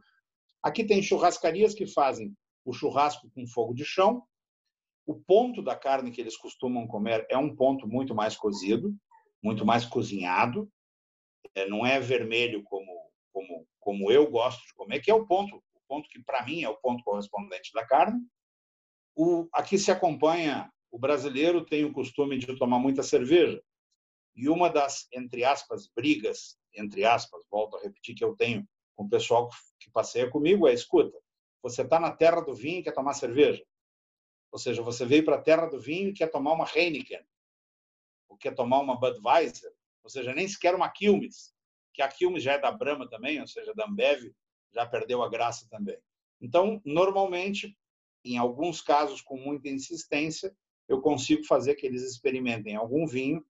Aqui 0.62 0.84
tem 0.84 1.02
churrascarias 1.02 1.74
que 1.74 1.88
fazem 1.88 2.34
o 2.64 2.74
churrasco 2.74 3.30
com 3.32 3.48
fogo 3.48 3.74
de 3.74 3.86
chão. 3.86 4.24
O 5.06 5.16
ponto 5.16 5.62
da 5.64 5.76
carne 5.76 6.12
que 6.12 6.22
eles 6.22 6.38
costumam 6.38 6.88
comer 6.88 7.26
é 7.30 7.38
um 7.38 7.56
ponto 7.56 7.88
muito 7.88 8.14
mais 8.14 8.36
cozido, 8.36 8.96
muito 9.42 9.66
mais 9.66 9.86
cozinhado. 9.86 10.70
É, 11.56 11.68
não 11.68 11.86
é 11.86 12.00
vermelho 12.00 12.62
como 12.64 13.10
como, 13.32 13.68
como 13.80 14.12
eu 14.12 14.30
gosto 14.30 14.66
de 14.66 14.74
comer, 14.74 15.00
que 15.00 15.12
é 15.12 15.14
o 15.14 15.26
ponto, 15.26 15.64
ponto 15.90 16.08
que 16.08 16.22
para 16.24 16.46
mim 16.46 16.64
é 16.64 16.70
o 16.70 16.78
ponto 16.78 17.04
correspondente 17.04 17.74
da 17.74 17.86
carne. 17.86 18.22
O, 19.16 19.50
aqui 19.52 19.78
se 19.78 19.92
acompanha, 19.92 20.72
o 20.92 21.00
brasileiro 21.00 21.66
tem 21.66 21.84
o 21.84 21.92
costume 21.92 22.38
de 22.38 22.56
tomar 22.58 22.80
muita 22.80 23.02
cerveja. 23.02 23.62
E 24.36 24.48
uma 24.48 24.70
das, 24.70 25.08
entre 25.12 25.44
aspas, 25.44 25.90
brigas, 25.94 26.58
entre 26.74 27.04
aspas, 27.04 27.44
volto 27.50 27.76
a 27.76 27.82
repetir 27.82 28.16
que 28.16 28.24
eu 28.24 28.36
tenho 28.36 28.66
com 28.96 29.06
o 29.06 29.10
pessoal 29.10 29.50
que 29.80 29.90
passeia 29.92 30.30
comigo 30.30 30.68
é, 30.68 30.74
escuta, 30.74 31.18
você 31.62 31.82
está 31.82 32.00
na 32.00 32.12
terra 32.12 32.42
do 32.42 32.54
vinho 32.54 32.80
e 32.80 32.84
quer 32.84 32.94
tomar 32.94 33.14
cerveja. 33.14 33.66
Ou 34.52 34.60
seja, 34.60 34.82
você 34.82 35.06
veio 35.06 35.26
para 35.26 35.36
a 35.36 35.42
terra 35.42 35.66
do 35.66 35.80
vinho 35.80 36.10
e 36.10 36.14
quer 36.14 36.30
tomar 36.30 36.54
uma 36.54 36.70
Heineken, 36.74 37.26
ou 38.30 38.38
quer 38.38 38.56
tomar 38.56 38.80
uma 38.80 39.00
Budweiser, 39.00 39.74
ou 40.04 40.10
seja, 40.10 40.34
nem 40.34 40.48
sequer 40.48 40.76
uma 40.76 40.90
Quilmes 40.90 41.54
que 42.00 42.02
a 42.04 42.08
Quilmes 42.08 42.42
já 42.42 42.54
é 42.54 42.60
da 42.60 42.72
Brahma 42.72 43.10
também, 43.10 43.42
ou 43.42 43.48
seja, 43.48 43.74
da 43.74 43.86
Ambev, 43.86 44.32
já 44.74 44.86
perdeu 44.86 45.24
a 45.24 45.30
graça 45.30 45.68
também. 45.70 45.98
Então, 46.42 46.82
normalmente, 46.86 47.78
em 48.24 48.38
alguns 48.38 48.82
casos 48.82 49.22
com 49.22 49.38
muita 49.38 49.70
insistência, 49.70 50.56
eu 50.88 51.02
consigo 51.02 51.44
fazer 51.46 51.76
que 51.76 51.86
eles 51.86 52.04
experimentem 52.04 52.76
algum 52.76 53.06
vinho 53.06 53.46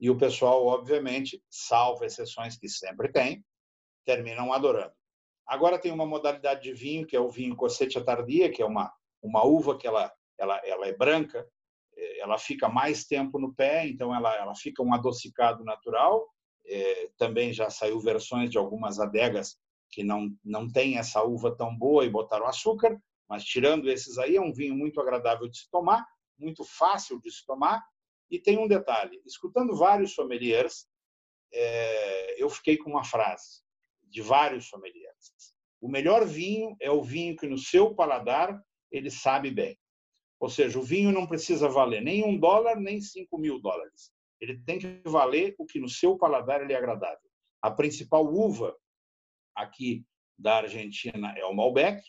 e 0.00 0.10
o 0.10 0.18
pessoal, 0.18 0.66
obviamente, 0.66 1.42
salvo 1.48 2.04
exceções 2.04 2.56
que 2.56 2.68
sempre 2.68 3.10
tem, 3.10 3.44
terminam 4.04 4.52
adorando. 4.52 4.92
Agora 5.46 5.78
tem 5.78 5.92
uma 5.92 6.06
modalidade 6.06 6.62
de 6.62 6.72
vinho, 6.72 7.06
que 7.06 7.16
é 7.16 7.20
o 7.20 7.30
vinho 7.30 7.56
Cossetia 7.56 8.04
Tardia, 8.04 8.50
que 8.50 8.62
é 8.62 8.66
uma, 8.66 8.92
uma 9.22 9.44
uva 9.44 9.78
que 9.78 9.86
ela, 9.86 10.12
ela, 10.38 10.60
ela 10.64 10.86
é 10.86 10.92
branca, 10.92 11.46
eh, 11.96 12.20
ela 12.20 12.38
fica 12.38 12.68
mais 12.68 13.04
tempo 13.04 13.38
no 13.38 13.54
pé, 13.54 13.86
então 13.86 14.14
ela, 14.14 14.34
ela 14.36 14.54
fica 14.54 14.82
um 14.82 14.92
adocicado 14.92 15.64
natural, 15.64 16.28
é, 16.66 17.10
também 17.16 17.52
já 17.52 17.70
saiu 17.70 17.98
versões 18.00 18.50
de 18.50 18.58
algumas 18.58 19.00
adegas 19.00 19.58
que 19.92 20.02
não, 20.02 20.34
não 20.42 20.66
tem 20.68 20.96
essa 20.96 21.22
uva 21.22 21.54
tão 21.54 21.76
boa 21.76 22.04
e 22.04 22.10
botaram 22.10 22.46
açúcar, 22.46 22.98
mas 23.28 23.44
tirando 23.44 23.90
esses 23.90 24.18
aí, 24.18 24.36
é 24.36 24.40
um 24.40 24.52
vinho 24.52 24.74
muito 24.74 25.00
agradável 25.00 25.46
de 25.46 25.58
se 25.58 25.70
tomar, 25.70 26.04
muito 26.38 26.64
fácil 26.64 27.20
de 27.20 27.30
se 27.30 27.44
tomar 27.46 27.84
E 28.30 28.38
tem 28.38 28.58
um 28.58 28.66
detalhe: 28.66 29.20
escutando 29.26 29.76
vários 29.76 30.14
sommeliers, 30.14 30.86
é, 31.52 32.42
eu 32.42 32.48
fiquei 32.48 32.78
com 32.78 32.90
uma 32.90 33.04
frase 33.04 33.62
de 34.02 34.22
vários 34.22 34.68
sommeliers. 34.68 35.54
O 35.80 35.88
melhor 35.88 36.26
vinho 36.26 36.74
é 36.80 36.90
o 36.90 37.02
vinho 37.02 37.36
que 37.36 37.46
no 37.46 37.58
seu 37.58 37.94
paladar 37.94 38.58
ele 38.90 39.10
sabe 39.10 39.50
bem. 39.50 39.78
Ou 40.40 40.48
seja, 40.48 40.78
o 40.78 40.82
vinho 40.82 41.12
não 41.12 41.26
precisa 41.26 41.68
valer 41.68 42.02
nem 42.02 42.24
um 42.24 42.38
dólar, 42.38 42.76
nem 42.80 43.00
cinco 43.00 43.38
mil 43.38 43.60
dólares. 43.60 44.10
Ele 44.40 44.60
tem 44.64 44.78
que 44.78 45.02
valer 45.04 45.54
o 45.58 45.66
que 45.66 45.78
no 45.78 45.88
seu 45.88 46.16
paladar 46.16 46.62
ele 46.62 46.72
é 46.72 46.76
agradável. 46.76 47.30
A 47.60 47.70
principal 47.70 48.24
uva 48.26 48.76
aqui 49.54 50.04
da 50.38 50.58
Argentina 50.58 51.34
é 51.36 51.44
o 51.44 51.54
Malbec, 51.54 52.02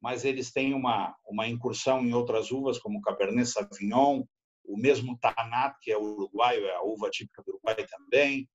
mas 0.00 0.24
eles 0.24 0.52
têm 0.52 0.72
uma, 0.74 1.14
uma 1.26 1.46
incursão 1.46 2.00
em 2.00 2.12
outras 2.12 2.50
uvas, 2.50 2.78
como 2.78 3.00
Cabernet 3.00 3.48
Sauvignon, 3.48 4.24
o 4.64 4.76
mesmo 4.76 5.18
Tanat, 5.18 5.76
que 5.80 5.90
é 5.90 5.98
uruguaio, 5.98 6.64
é 6.64 6.76
a 6.76 6.82
uva 6.82 7.10
típica 7.10 7.42
do 7.42 7.52
Uruguai 7.52 7.86
também. 7.86 8.48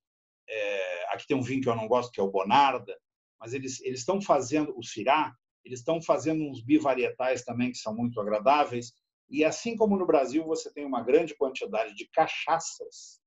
É, 0.48 1.14
aqui 1.14 1.28
tem 1.28 1.38
um 1.38 1.42
vinho 1.42 1.62
que 1.62 1.70
eu 1.70 1.76
não 1.76 1.88
gosto, 1.88 2.12
que 2.12 2.20
é 2.20 2.24
o 2.24 2.32
Bonarda, 2.32 2.98
mas 3.40 3.54
eles, 3.54 3.82
eles 3.82 4.00
estão 4.00 4.22
fazendo, 4.22 4.74
o 4.78 4.84
Syrah, 4.84 5.36
eles 5.64 5.80
estão 5.80 6.02
fazendo 6.02 6.44
uns 6.44 6.64
bivarietais 6.64 7.44
também 7.44 7.72
que 7.72 7.78
são 7.78 7.96
muito 7.96 8.20
agradáveis. 8.22 8.94
E 9.30 9.44
assim 9.44 9.76
como 9.76 9.98
no 9.98 10.06
Brasil 10.06 10.46
você 10.46 10.72
tem 10.72 10.86
uma 10.86 11.04
grande 11.04 11.36
quantidade 11.36 11.94
de 11.96 12.08
cachaças, 12.10 13.20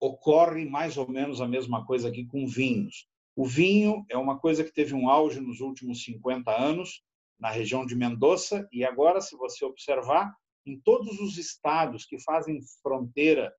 ocorre 0.00 0.64
mais 0.64 0.96
ou 0.96 1.08
menos 1.08 1.40
a 1.40 1.46
mesma 1.46 1.86
coisa 1.86 2.08
aqui 2.08 2.26
com 2.26 2.46
vinhos. 2.46 3.06
O 3.34 3.46
vinho 3.46 4.04
é 4.10 4.16
uma 4.16 4.38
coisa 4.38 4.62
que 4.62 4.72
teve 4.72 4.94
um 4.94 5.08
auge 5.08 5.40
nos 5.40 5.60
últimos 5.60 6.04
50 6.04 6.50
anos 6.50 7.02
na 7.38 7.50
região 7.50 7.84
de 7.84 7.96
Mendoza 7.96 8.68
e 8.70 8.84
agora, 8.84 9.20
se 9.20 9.36
você 9.36 9.64
observar, 9.64 10.32
em 10.64 10.78
todos 10.78 11.18
os 11.18 11.38
estados 11.38 12.04
que 12.04 12.20
fazem 12.20 12.60
fronteira, 12.82 13.52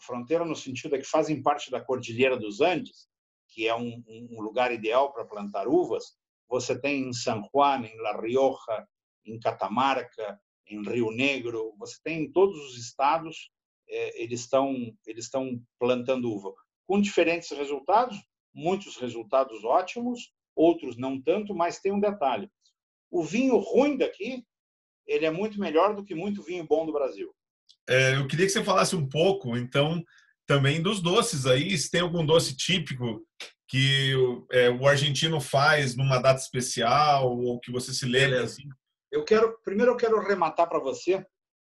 fronteira 0.00 0.44
no 0.44 0.56
sentido 0.56 0.96
é 0.96 0.98
que 0.98 1.06
fazem 1.06 1.42
parte 1.42 1.70
da 1.70 1.80
Cordilheira 1.80 2.36
dos 2.36 2.60
Andes, 2.60 3.08
que 3.48 3.68
é 3.68 3.74
um, 3.74 4.02
um 4.06 4.40
lugar 4.42 4.72
ideal 4.72 5.12
para 5.12 5.24
plantar 5.24 5.68
uvas, 5.68 6.16
você 6.48 6.78
tem 6.78 7.08
em 7.08 7.12
San 7.12 7.42
Juan, 7.50 7.86
em 7.86 7.96
La 7.98 8.20
Rioja, 8.20 8.86
em 9.24 9.38
Catamarca, 9.38 10.38
em 10.66 10.82
Rio 10.82 11.10
Negro, 11.10 11.74
você 11.78 11.96
tem 12.02 12.24
em 12.24 12.32
todos 12.32 12.58
os 12.58 12.76
estados, 12.76 13.50
é, 13.88 14.22
eles 14.22 14.40
estão 14.40 14.74
eles 15.06 15.24
estão 15.24 15.62
plantando 15.78 16.30
uva. 16.30 16.52
Com 16.86 17.00
diferentes 17.00 17.50
resultados, 17.50 18.18
muitos 18.54 18.96
resultados 18.96 19.64
ótimos, 19.64 20.32
outros 20.54 20.96
não 20.96 21.20
tanto, 21.20 21.54
mas 21.54 21.80
tem 21.80 21.92
um 21.92 22.00
detalhe: 22.00 22.50
o 23.10 23.22
vinho 23.22 23.56
ruim 23.56 23.96
daqui 23.96 24.44
ele 25.06 25.26
é 25.26 25.30
muito 25.30 25.58
melhor 25.58 25.94
do 25.94 26.04
que 26.04 26.14
muito 26.14 26.42
vinho 26.42 26.66
bom 26.66 26.86
do 26.86 26.92
Brasil. 26.92 27.34
É, 27.88 28.16
eu 28.16 28.26
queria 28.26 28.46
que 28.46 28.52
você 28.52 28.62
falasse 28.62 28.94
um 28.94 29.08
pouco, 29.08 29.56
então, 29.56 30.02
também 30.46 30.80
dos 30.80 31.00
doces 31.00 31.46
aí. 31.46 31.76
Se 31.76 31.90
tem 31.90 32.00
algum 32.00 32.24
doce 32.24 32.56
típico 32.56 33.22
que 33.68 34.12
é, 34.50 34.70
o 34.70 34.86
argentino 34.86 35.40
faz 35.40 35.96
numa 35.96 36.18
data 36.18 36.40
especial 36.40 37.34
ou 37.36 37.58
que 37.58 37.72
você 37.72 37.92
se 37.92 38.06
lembra 38.06 38.44
assim? 38.44 38.68
Eu 39.10 39.24
quero 39.24 39.58
primeiro 39.64 39.92
eu 39.92 39.96
quero 39.96 40.20
rematar 40.20 40.68
para 40.68 40.78
você 40.78 41.24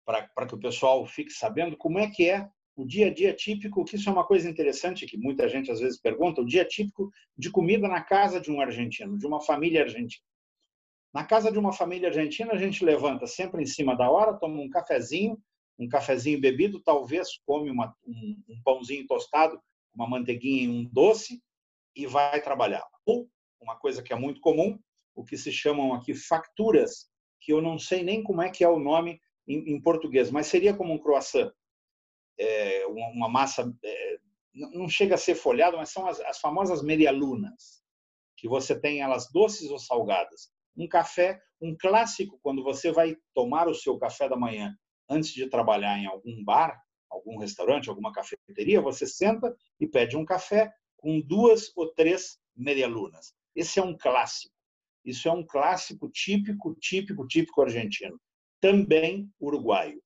para 0.05 0.47
que 0.47 0.55
o 0.55 0.59
pessoal 0.59 1.07
fique 1.07 1.31
sabendo 1.31 1.77
como 1.77 1.99
é 1.99 2.11
que 2.11 2.29
é 2.29 2.49
o 2.83 2.87
dia 2.87 3.07
a 3.07 3.15
dia 3.15 3.33
típico, 3.33 3.85
que 3.85 3.97
isso 3.97 4.09
é 4.09 4.13
uma 4.13 4.27
coisa 4.27 4.49
interessante 4.49 5.07
que 5.07 5.17
muita 5.17 5.49
gente 5.49 5.71
às 5.71 5.81
vezes 5.81 6.01
pergunta, 6.01 6.41
o 6.41 6.47
dia 6.47 6.65
típico 6.65 7.11
de 7.39 7.51
comida 7.51 7.87
na 7.87 8.03
casa 8.03 8.41
de 8.41 8.51
um 8.51 8.61
argentino, 8.61 9.17
de 9.17 9.27
uma 9.27 9.41
família 9.41 9.83
argentina. 9.83 10.25
Na 11.15 11.25
casa 11.25 11.53
de 11.53 11.59
uma 11.59 11.73
família 11.73 12.09
argentina, 12.09 12.53
a 12.53 12.57
gente 12.57 12.85
levanta 12.85 13.27
sempre 13.27 13.63
em 13.63 13.67
cima 13.67 13.97
da 13.97 14.11
hora, 14.11 14.35
toma 14.35 14.61
um 14.61 14.69
cafezinho, 14.69 15.39
um 15.79 15.89
cafezinho 15.89 16.41
bebido, 16.41 16.81
talvez 16.81 17.29
come 17.47 17.71
uma, 17.71 17.95
um, 18.07 18.43
um 18.49 18.63
pãozinho 18.65 19.07
tostado, 19.07 19.61
uma 19.95 20.09
manteiguinha 20.09 20.65
e 20.65 20.69
um 20.69 20.85
doce 20.85 21.41
e 21.95 22.07
vai 22.07 22.41
trabalhar. 22.41 22.85
Ou, 23.07 23.29
uma 23.61 23.77
coisa 23.77 24.03
que 24.03 24.13
é 24.13 24.17
muito 24.17 24.41
comum, 24.41 24.79
o 25.15 25.25
que 25.25 25.37
se 25.37 25.53
chamam 25.53 25.93
aqui 25.95 26.15
facturas, 26.15 27.09
que 27.41 27.53
eu 27.53 27.61
não 27.61 27.79
sei 27.79 28.03
nem 28.03 28.23
como 28.23 28.43
é 28.43 28.51
que 28.51 28.65
é 28.65 28.69
o 28.69 28.79
nome 28.79 29.21
em, 29.47 29.75
em 29.75 29.81
português, 29.81 30.31
mas 30.31 30.47
seria 30.47 30.75
como 30.75 30.93
um 30.93 30.99
croissant. 30.99 31.53
É, 32.39 32.87
uma, 32.87 33.29
massa, 33.29 33.73
é, 33.85 34.19
não 34.55 34.89
chega 34.89 35.15
a 35.15 35.19
ser 35.19 35.35
folhado, 35.35 35.77
mas 35.77 35.91
são 35.91 36.07
as, 36.07 36.21
as 36.21 36.39
famosas 36.39 36.83
medialunas, 36.83 37.83
que 38.37 38.49
você 38.49 38.79
tem 38.79 39.01
elas 39.01 39.31
doces 39.31 39.71
ou 39.71 39.79
salgadas 39.79 40.51
um 40.77 40.89
café, 40.89 41.41
um 41.61 41.77
clássico 41.77 42.39
quando 42.43 42.63
você 42.63 42.91
vai 42.93 43.17
tomar 43.35 43.69
o 43.69 43.75
seu 43.75 43.99
café 43.99 44.29
da 44.29 44.37
manhã 44.37 44.77
antes 45.09 45.33
de 45.33 45.49
trabalhar 45.49 45.99
em 45.99 46.07
algum 46.07 46.43
bar, 46.43 46.81
algum 47.11 47.37
restaurante, 47.39 47.89
alguma 47.89 48.13
cafeteria, 48.13 48.81
você 48.81 49.07
senta 49.07 49.55
e 49.79 49.87
pede 49.87 50.17
um 50.17 50.25
café 50.25 50.73
com 50.97 51.21
duas 51.21 51.71
ou 51.77 51.93
três 51.93 52.39
medialunas. 52.57 53.35
Esse 53.55 53.79
é 53.79 53.83
um 53.83 53.97
clássico. 53.97 54.55
Isso 55.05 55.29
é 55.29 55.33
um 55.33 55.45
clássico 55.45 56.09
típico, 56.09 56.75
típico, 56.81 57.27
típico 57.27 57.63
argentino. 57.63 58.19
Também 58.61 59.29
uruguaio. 59.41 60.01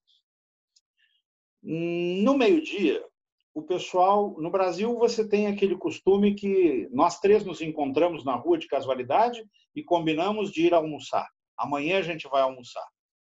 No 1.69 2.39
meio-dia, 2.39 3.05
o 3.53 3.61
pessoal 3.61 4.37
no 4.39 4.53
Brasil 4.53 4.97
você 4.97 5.29
tem 5.29 5.49
aquele 5.49 5.77
costume 5.77 6.33
que 6.33 6.89
nós 6.93 7.19
três 7.19 7.45
nos 7.45 7.61
encontramos 7.61 8.25
na 8.25 8.37
rua 8.37 8.57
de 8.57 8.69
casualidade 8.69 9.45
e 9.75 9.83
combinamos 9.83 10.53
de 10.53 10.65
ir 10.65 10.73
almoçar. 10.73 11.29
Amanhã 11.59 11.99
a 11.99 12.03
gente 12.03 12.29
vai 12.29 12.41
almoçar. 12.43 12.87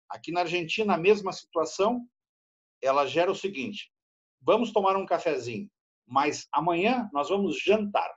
Aqui 0.08 0.30
na 0.30 0.42
Argentina 0.42 0.94
a 0.94 0.96
mesma 0.96 1.32
situação, 1.32 2.06
ela 2.80 3.04
gera 3.04 3.32
o 3.32 3.34
seguinte: 3.34 3.90
vamos 4.40 4.72
tomar 4.72 4.96
um 4.96 5.06
cafezinho, 5.06 5.68
mas 6.06 6.46
amanhã 6.52 7.10
nós 7.12 7.30
vamos 7.30 7.60
jantar. 7.60 8.14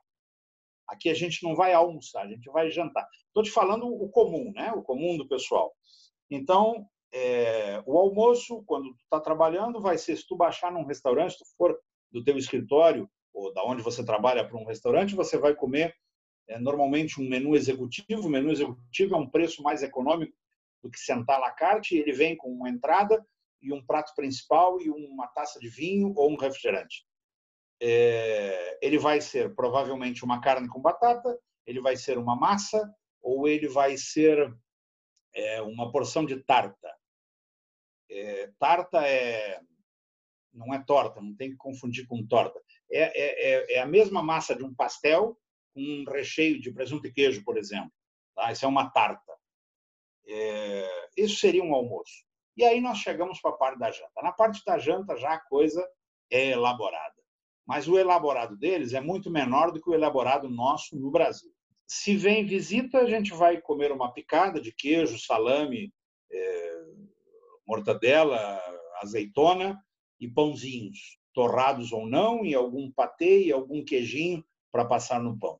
Aqui 0.88 1.10
a 1.10 1.15
gente 1.15 1.41
não 1.41 1.56
vai 1.56 1.73
almoçar, 1.73 2.21
a 2.21 2.28
gente 2.28 2.52
vai 2.52 2.69
jantar. 2.69 3.08
Estou 3.30 3.41
te 3.41 3.49
falando 3.49 3.88
o 3.88 4.08
comum, 4.10 4.52
né? 4.54 4.71
O 4.73 4.84
comum 4.84 5.17
do 5.17 5.28
pessoal. 5.28 5.73
Então, 6.30 6.88
é, 7.13 7.84
o 7.86 7.97
almoço, 7.99 8.63
quando 8.63 8.89
tu 8.95 9.04
está 9.04 9.19
trabalhando, 9.19 9.80
vai 9.80 9.99
ser 9.99 10.17
se 10.17 10.28
tu 10.28 10.36
baixar 10.36 10.71
num 10.71 10.84
restaurante, 10.84 11.34
se 11.34 11.39
tu 11.39 11.45
for 11.56 11.80
do 12.12 12.23
teu 12.23 12.38
escritório 12.38 13.08
ou 13.32 13.54
da 13.54 13.63
onde 13.63 13.84
você 13.84 14.04
trabalha 14.04 14.47
para 14.47 14.58
um 14.58 14.65
restaurante, 14.65 15.15
você 15.15 15.38
vai 15.38 15.54
comer 15.54 15.95
é, 16.47 16.58
normalmente 16.60 17.21
um 17.21 17.30
menu 17.30 17.56
executivo. 17.56 18.28
O 18.28 18.30
menu 18.30 18.52
executivo 18.52 19.15
é 19.15 19.17
um 19.17 19.30
preço 19.30 19.62
mais 19.62 19.84
econômico 19.84 20.34
do 20.82 20.89
que 20.89 20.99
sentar 20.99 21.41
à 21.43 21.52
carte. 21.52 21.95
Ele 21.95 22.12
vem 22.12 22.36
com 22.36 22.52
uma 22.52 22.69
entrada 22.69 23.23
e 23.62 23.71
um 23.71 23.86
prato 23.86 24.13
principal 24.15 24.82
e 24.82 24.89
uma 24.89 25.28
taça 25.28 25.60
de 25.60 25.69
vinho 25.69 26.13
ou 26.15 26.32
um 26.32 26.36
refrigerante. 26.36 27.06
É, 27.80 28.80
ele 28.82 28.97
vai 28.97 29.21
ser 29.21 29.54
provavelmente 29.54 30.26
uma 30.26 30.41
carne 30.41 30.67
com 30.67 30.82
batata, 30.82 31.38
ele 31.65 31.80
vai 31.80 31.95
ser 31.95 32.17
uma 32.17 32.36
massa 32.36 32.91
ou 33.21 33.47
ele 33.47 33.67
vai 33.67 33.97
ser 33.97 34.52
é, 35.34 35.62
uma 35.62 35.91
porção 35.91 36.26
de 36.26 36.38
tarta. 36.43 36.89
É, 38.09 38.51
tarta 38.59 39.05
é 39.07 39.59
não 40.53 40.73
é 40.73 40.83
torta, 40.83 41.19
não 41.19 41.35
tem 41.35 41.49
que 41.49 41.57
confundir 41.57 42.05
com 42.07 42.25
torta. 42.25 42.61
É, 42.91 43.01
é, 43.01 43.53
é, 43.53 43.73
é 43.75 43.79
a 43.81 43.87
mesma 43.87 44.21
massa 44.21 44.55
de 44.55 44.63
um 44.63 44.73
pastel 44.73 45.37
com 45.73 45.81
um 45.81 46.05
recheio 46.07 46.61
de 46.61 46.71
presunto 46.71 47.07
e 47.07 47.11
queijo, 47.11 47.43
por 47.43 47.57
exemplo. 47.57 47.91
Tá? 48.35 48.51
Isso 48.51 48.63
é 48.63 48.67
uma 48.67 48.89
tarta. 48.89 49.33
É, 50.27 51.09
isso 51.17 51.37
seria 51.37 51.63
um 51.63 51.73
almoço. 51.73 52.23
E 52.55 52.63
aí 52.63 52.79
nós 52.79 52.99
chegamos 52.99 53.41
para 53.41 53.51
a 53.51 53.57
parte 53.57 53.79
da 53.79 53.91
janta. 53.91 54.21
Na 54.21 54.31
parte 54.31 54.61
da 54.63 54.77
janta 54.77 55.17
já 55.17 55.33
a 55.33 55.39
coisa 55.39 55.85
é 56.29 56.49
elaborada. 56.49 57.15
Mas 57.65 57.87
o 57.87 57.97
elaborado 57.97 58.55
deles 58.57 58.93
é 58.93 59.01
muito 59.01 59.31
menor 59.31 59.71
do 59.71 59.81
que 59.81 59.89
o 59.89 59.93
elaborado 59.93 60.49
nosso 60.49 60.97
no 60.97 61.09
Brasil. 61.09 61.51
Se 61.87 62.15
vem 62.15 62.45
visita, 62.45 62.99
a 62.99 63.05
gente 63.05 63.33
vai 63.33 63.59
comer 63.59 63.91
uma 63.91 64.11
picada 64.11 64.61
de 64.61 64.73
queijo, 64.73 65.17
salame, 65.17 65.91
é, 66.31 66.83
mortadela, 67.65 68.62
azeitona 69.02 69.84
e 70.19 70.28
pãozinhos, 70.28 71.17
torrados 71.34 71.91
ou 71.91 72.08
não, 72.08 72.45
e 72.45 72.54
algum 72.54 72.91
patê 72.91 73.45
e 73.45 73.52
algum 73.52 73.84
queijinho 73.84 74.43
para 74.71 74.86
passar 74.86 75.21
no 75.21 75.38
pão, 75.38 75.60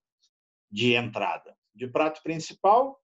de 0.72 0.94
entrada. 0.94 1.56
De 1.74 1.88
prato 1.88 2.22
principal, 2.22 3.00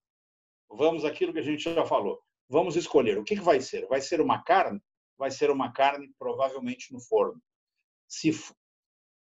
vamos 0.70 1.04
aquilo 1.04 1.34
que 1.34 1.40
a 1.40 1.44
gente 1.44 1.74
já 1.74 1.86
falou. 1.86 2.22
Vamos 2.48 2.76
escolher 2.76 3.18
o 3.18 3.24
que, 3.24 3.36
vai 3.36 3.62
ser. 3.62 3.88
Vai 3.88 4.02
ser 4.02 4.22
uma 4.22 4.44
carne? 4.44 4.82
Vai 5.18 5.32
ser 5.32 5.52
uma 5.52 5.72
carne 5.72 6.12
provavelmente 6.18 6.92
no 6.94 7.00
forno. 7.00 7.42
Se 8.08 8.32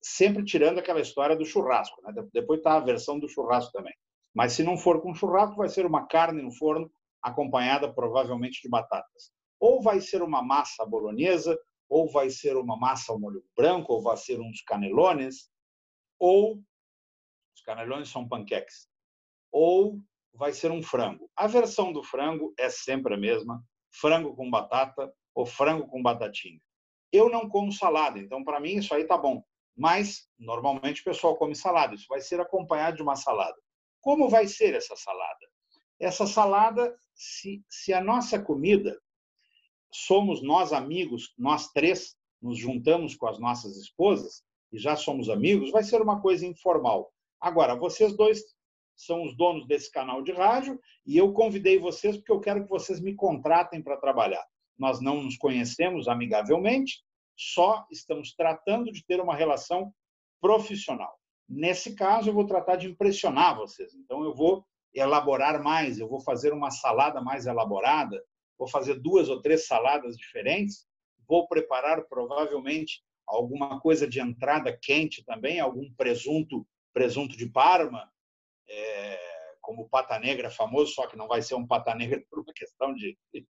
sempre 0.01 0.43
tirando 0.45 0.79
aquela 0.79 1.01
história 1.01 1.35
do 1.35 1.45
churrasco, 1.45 2.01
né? 2.01 2.13
Depois 2.31 2.59
está 2.59 2.75
a 2.75 2.79
versão 2.79 3.19
do 3.19 3.27
churrasco 3.27 3.71
também. 3.73 3.93
Mas 4.33 4.53
se 4.53 4.63
não 4.63 4.77
for 4.77 5.01
com 5.01 5.13
churrasco, 5.13 5.57
vai 5.57 5.67
ser 5.67 5.85
uma 5.85 6.07
carne 6.07 6.41
no 6.41 6.51
forno 6.51 6.89
acompanhada 7.21 7.91
provavelmente 7.91 8.61
de 8.61 8.69
batatas. 8.69 9.31
Ou 9.59 9.81
vai 9.81 9.99
ser 10.01 10.21
uma 10.21 10.41
massa 10.41 10.85
bolonhesa, 10.85 11.59
ou 11.89 12.09
vai 12.09 12.29
ser 12.29 12.55
uma 12.55 12.77
massa 12.77 13.11
ao 13.11 13.19
molho 13.19 13.43
branco, 13.55 13.93
ou 13.93 14.01
vai 14.01 14.15
ser 14.15 14.39
uns 14.39 14.61
canelones, 14.61 15.49
ou 16.19 16.61
os 17.55 17.61
canelones 17.63 18.09
são 18.09 18.27
panqueques, 18.27 18.87
ou 19.51 19.99
vai 20.33 20.53
ser 20.53 20.71
um 20.71 20.81
frango. 20.81 21.29
A 21.35 21.47
versão 21.47 21.91
do 21.91 22.03
frango 22.03 22.53
é 22.57 22.69
sempre 22.69 23.15
a 23.15 23.17
mesma, 23.17 23.63
frango 23.91 24.35
com 24.35 24.49
batata 24.49 25.11
ou 25.33 25.45
frango 25.45 25.87
com 25.87 26.01
batatinha. 26.01 26.61
Eu 27.11 27.29
não 27.29 27.49
como 27.49 27.71
salada, 27.71 28.19
então 28.19 28.43
para 28.43 28.59
mim 28.59 28.77
isso 28.77 28.93
aí 28.93 29.05
tá 29.05 29.17
bom. 29.17 29.43
Mas 29.75 30.27
normalmente 30.37 31.01
o 31.01 31.05
pessoal 31.05 31.37
come 31.37 31.55
salada, 31.55 31.95
isso 31.95 32.05
vai 32.07 32.21
ser 32.21 32.39
acompanhado 32.39 32.97
de 32.97 33.01
uma 33.01 33.15
salada. 33.15 33.57
Como 34.01 34.29
vai 34.29 34.47
ser 34.47 34.75
essa 34.75 34.95
salada? 34.95 35.47
Essa 35.99 36.25
salada, 36.27 36.95
se, 37.13 37.63
se 37.69 37.93
a 37.93 38.01
nossa 38.01 38.41
comida 38.41 38.99
somos 39.91 40.41
nós 40.41 40.73
amigos, 40.73 41.33
nós 41.37 41.71
três 41.71 42.15
nos 42.41 42.57
juntamos 42.57 43.15
com 43.15 43.27
as 43.27 43.39
nossas 43.39 43.77
esposas 43.77 44.43
e 44.71 44.77
já 44.77 44.95
somos 44.95 45.29
amigos, 45.29 45.71
vai 45.71 45.83
ser 45.83 46.01
uma 46.01 46.21
coisa 46.21 46.45
informal. 46.45 47.11
Agora, 47.41 47.75
vocês 47.75 48.15
dois 48.15 48.41
são 48.95 49.23
os 49.23 49.35
donos 49.35 49.65
desse 49.65 49.91
canal 49.91 50.21
de 50.21 50.31
rádio 50.31 50.79
e 51.05 51.17
eu 51.17 51.33
convidei 51.33 51.79
vocês 51.79 52.17
porque 52.17 52.31
eu 52.31 52.39
quero 52.39 52.63
que 52.63 52.69
vocês 52.69 52.99
me 52.99 53.15
contratem 53.15 53.81
para 53.81 53.97
trabalhar. 53.97 54.45
Nós 54.77 55.01
não 55.01 55.23
nos 55.23 55.37
conhecemos 55.37 56.07
amigavelmente, 56.07 57.01
só 57.35 57.85
estamos 57.89 58.33
tratando 58.33 58.91
de 58.91 59.03
ter 59.05 59.19
uma 59.21 59.35
relação 59.35 59.93
profissional. 60.41 61.17
Nesse 61.47 61.95
caso, 61.95 62.29
eu 62.29 62.33
vou 62.33 62.45
tratar 62.45 62.75
de 62.75 62.87
impressionar 62.87 63.57
vocês. 63.57 63.93
Então, 63.95 64.23
eu 64.23 64.35
vou 64.35 64.65
elaborar 64.93 65.63
mais, 65.63 65.99
eu 65.99 66.07
vou 66.07 66.19
fazer 66.19 66.53
uma 66.53 66.69
salada 66.69 67.21
mais 67.21 67.45
elaborada, 67.45 68.21
vou 68.59 68.67
fazer 68.67 68.99
duas 68.99 69.29
ou 69.29 69.41
três 69.41 69.65
saladas 69.65 70.17
diferentes, 70.17 70.85
vou 71.25 71.47
preparar 71.47 72.03
provavelmente 72.09 73.01
alguma 73.25 73.79
coisa 73.79 74.05
de 74.05 74.19
entrada 74.19 74.77
quente 74.77 75.23
também, 75.23 75.59
algum 75.59 75.91
presunto, 75.93 76.67
presunto 76.93 77.37
de 77.37 77.47
Parma, 77.47 78.11
é, 78.67 79.19
como 79.61 79.87
pata 79.87 80.19
negra 80.19 80.49
famoso, 80.49 80.93
só 80.93 81.07
que 81.07 81.15
não 81.15 81.27
vai 81.27 81.41
ser 81.41 81.55
um 81.55 81.65
pata 81.65 81.95
negra 81.95 82.21
por 82.29 82.39
uma 82.39 82.53
questão 82.53 82.93
de, 82.93 83.17
de, 83.33 83.47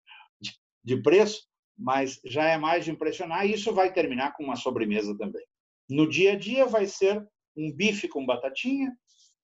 de 0.82 1.02
preço, 1.02 1.46
mas 1.78 2.20
já 2.24 2.44
é 2.44 2.56
mais 2.56 2.84
de 2.84 2.90
impressionar 2.90 3.46
e 3.46 3.52
isso 3.52 3.72
vai 3.72 3.92
terminar 3.92 4.34
com 4.34 4.42
uma 4.42 4.56
sobremesa 4.56 5.16
também. 5.16 5.44
No 5.88 6.08
dia 6.08 6.32
a 6.32 6.36
dia 6.36 6.66
vai 6.66 6.86
ser 6.86 7.24
um 7.54 7.70
bife 7.70 8.08
com 8.08 8.26
batatinha, 8.26 8.96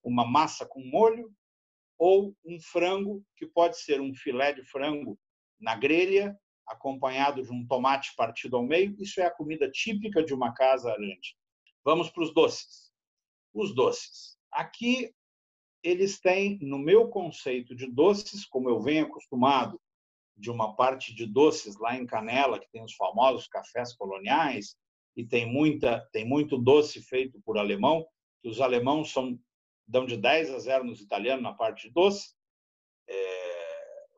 uma 0.02 0.26
massa 0.26 0.66
com 0.66 0.80
molho 0.80 1.30
ou 1.98 2.34
um 2.44 2.58
frango, 2.60 3.22
que 3.36 3.46
pode 3.46 3.78
ser 3.78 4.00
um 4.00 4.12
filé 4.12 4.52
de 4.52 4.64
frango 4.64 5.16
na 5.62 5.76
grelha, 5.76 6.36
acompanhado 6.66 7.42
de 7.42 7.50
um 7.50 7.66
tomate 7.66 8.14
partido 8.16 8.56
ao 8.56 8.64
meio. 8.64 8.94
Isso 9.00 9.20
é 9.20 9.26
a 9.26 9.30
comida 9.30 9.70
típica 9.70 10.22
de 10.22 10.34
uma 10.34 10.52
casa 10.52 10.90
argentina. 10.90 11.38
Vamos 11.84 12.10
para 12.10 12.22
os 12.22 12.34
doces. 12.34 12.92
Os 13.54 13.74
doces. 13.74 14.36
Aqui 14.50 15.14
eles 15.82 16.20
têm, 16.20 16.58
no 16.60 16.78
meu 16.78 17.08
conceito 17.08 17.74
de 17.74 17.86
doces, 17.90 18.44
como 18.44 18.68
eu 18.68 18.80
venho 18.80 19.06
acostumado 19.06 19.80
de 20.36 20.50
uma 20.50 20.74
parte 20.76 21.14
de 21.14 21.26
doces 21.26 21.76
lá 21.78 21.96
em 21.96 22.06
Canela, 22.06 22.58
que 22.58 22.70
tem 22.70 22.82
os 22.82 22.94
famosos 22.94 23.48
cafés 23.48 23.94
coloniais, 23.94 24.76
e 25.16 25.24
tem 25.24 25.44
muita 25.44 26.00
tem 26.12 26.24
muito 26.24 26.56
doce 26.56 27.02
feito 27.02 27.40
por 27.44 27.58
alemão, 27.58 28.06
que 28.40 28.48
os 28.48 28.60
alemãos 28.60 29.12
são 29.12 29.38
dão 29.86 30.06
de 30.06 30.16
10 30.16 30.54
a 30.54 30.58
0 30.58 30.84
nos 30.84 31.00
italianos 31.00 31.42
na 31.42 31.52
parte 31.52 31.88
de 31.88 31.92
doce. 31.92 32.34
É, 33.08 33.71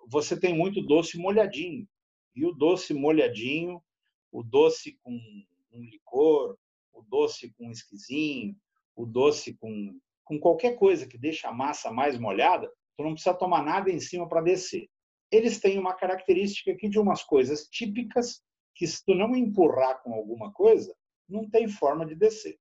você 0.09 0.39
tem 0.39 0.57
muito 0.57 0.83
doce 0.83 1.19
molhadinho. 1.19 1.89
E 2.35 2.45
o 2.45 2.53
doce 2.53 2.93
molhadinho, 2.93 3.83
o 4.33 4.43
doce 4.43 4.99
com 5.03 5.13
um 5.73 5.81
licor, 5.83 6.57
o 6.93 7.03
doce 7.03 7.53
com 7.57 7.71
esquisinho, 7.71 8.57
o 8.97 9.07
doce 9.07 9.55
com, 9.55 9.99
com 10.25 10.39
qualquer 10.39 10.77
coisa 10.77 11.07
que 11.07 11.19
deixa 11.19 11.49
a 11.49 11.53
massa 11.53 11.91
mais 11.91 12.19
molhada, 12.19 12.71
tu 12.97 13.05
não 13.05 13.13
precisa 13.13 13.35
tomar 13.35 13.63
nada 13.65 13.91
em 13.91 14.01
cima 14.01 14.29
para 14.29 14.43
descer. 14.43 14.89
Eles 15.31 15.61
têm 15.61 15.79
uma 15.79 15.95
característica 15.95 16.73
aqui 16.73 16.89
de 16.89 16.99
umas 16.99 17.23
coisas 17.23 17.67
típicas 17.69 18.43
que 18.75 18.87
se 18.87 19.05
tu 19.05 19.15
não 19.15 19.35
empurrar 19.35 20.03
com 20.03 20.13
alguma 20.13 20.53
coisa, 20.53 20.95
não 21.29 21.49
tem 21.49 21.69
forma 21.69 22.05
de 22.05 22.15
descer. 22.15 22.59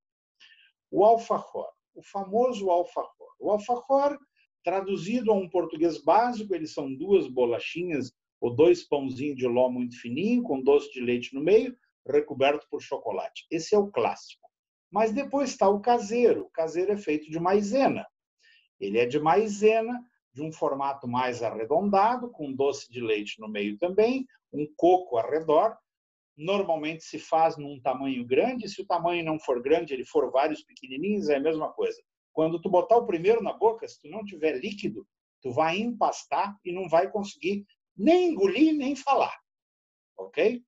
O 0.92 1.04
alfajor, 1.04 1.70
o 1.96 2.04
famoso 2.04 2.70
alfajor. 2.70 3.36
O 3.40 3.52
alfajor, 3.52 4.18
traduzido 4.64 5.32
a 5.32 5.36
um 5.36 5.50
português 5.50 6.02
básico, 6.02 6.56
eles 6.56 6.74
são 6.74 6.94
duas 6.94 7.28
bolachinhas 7.28 8.14
ou 8.40 8.56
dois 8.56 8.84
pãozinhos 8.84 9.38
de 9.38 9.48
ló 9.48 9.70
muito 9.70 10.00
fininho, 10.00 10.44
com 10.44 10.62
doce 10.62 10.92
de 10.92 11.02
leite 11.02 11.34
no 11.34 11.42
meio, 11.42 11.76
recoberto 12.08 12.68
por 12.70 12.82
chocolate. 12.82 13.46
Esse 13.50 13.76
é 13.76 13.78
o 13.78 13.92
clássico. 13.92 14.50
Mas 14.92 15.12
depois 15.12 15.50
está 15.50 15.70
o 15.70 15.80
caseiro. 15.80 16.42
O 16.42 16.50
caseiro 16.50 16.92
é 16.92 16.98
feito 16.98 17.30
de 17.30 17.40
maisena. 17.40 18.06
Ele 18.80 19.00
é 19.00 19.06
de 19.06 19.20
maisena, 19.20 20.04
de 20.34 20.42
um 20.42 20.52
formato 20.52 21.08
mais 21.08 21.42
arredondado, 21.42 22.30
com 22.30 22.52
doce 22.52 22.92
de 22.92 23.00
leite 23.02 23.40
no 23.40 23.48
meio 23.48 23.78
também, 23.78 24.26
um 24.52 24.68
coco 24.76 25.18
ao 25.18 25.30
redor, 25.30 25.78
normalmente 26.36 27.04
se 27.04 27.20
faz 27.20 27.58
num 27.58 27.80
tamanho 27.80 28.26
grande. 28.26 28.68
Se 28.68 28.82
o 28.82 28.86
tamanho 28.86 29.24
não 29.24 29.40
for 29.40 29.62
grande, 29.62 29.94
ele 29.94 30.06
for 30.06 30.32
vários 30.32 30.64
pequenininhos, 30.64 31.30
é 31.30 31.36
a 31.36 31.40
mesma 31.40 31.72
coisa. 31.72 32.02
Quando 32.34 32.60
tu 32.60 32.70
botar 32.70 32.98
o 32.98 33.06
primeiro 33.06 33.42
na 33.42 33.54
boca, 33.54 33.88
se 33.88 34.02
tu 34.02 34.10
não 34.10 34.26
tiver 34.26 34.58
líquido, 34.60 35.08
tu 35.42 35.52
vai 35.52 35.78
empastar 35.78 36.60
e 36.66 36.74
não 36.74 36.90
vai 36.90 37.10
conseguir 37.10 37.66
nem 37.96 38.32
engolir 38.32 38.74
nem 38.74 38.96
falar, 38.96 39.38
ok? 40.18 40.64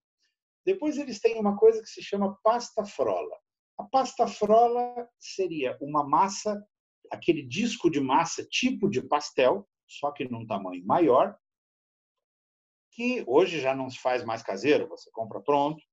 Depois 0.63 0.97
eles 0.97 1.19
têm 1.19 1.39
uma 1.39 1.57
coisa 1.57 1.81
que 1.81 1.89
se 1.89 2.03
chama 2.03 2.37
pasta 2.43 2.85
frola. 2.85 3.35
A 3.77 3.83
pasta 3.83 4.27
frola 4.27 5.09
seria 5.19 5.77
uma 5.81 6.07
massa, 6.07 6.63
aquele 7.11 7.43
disco 7.43 7.89
de 7.89 7.99
massa 7.99 8.45
tipo 8.45 8.89
de 8.89 9.01
pastel, 9.01 9.67
só 9.87 10.11
que 10.11 10.25
num 10.25 10.45
tamanho 10.45 10.85
maior, 10.85 11.37
que 12.91 13.23
hoje 13.27 13.59
já 13.59 13.75
não 13.75 13.89
se 13.89 13.99
faz 13.99 14.23
mais 14.23 14.41
caseiro, 14.41 14.87
você 14.87 15.09
compra 15.11 15.41
pronto, 15.41 15.83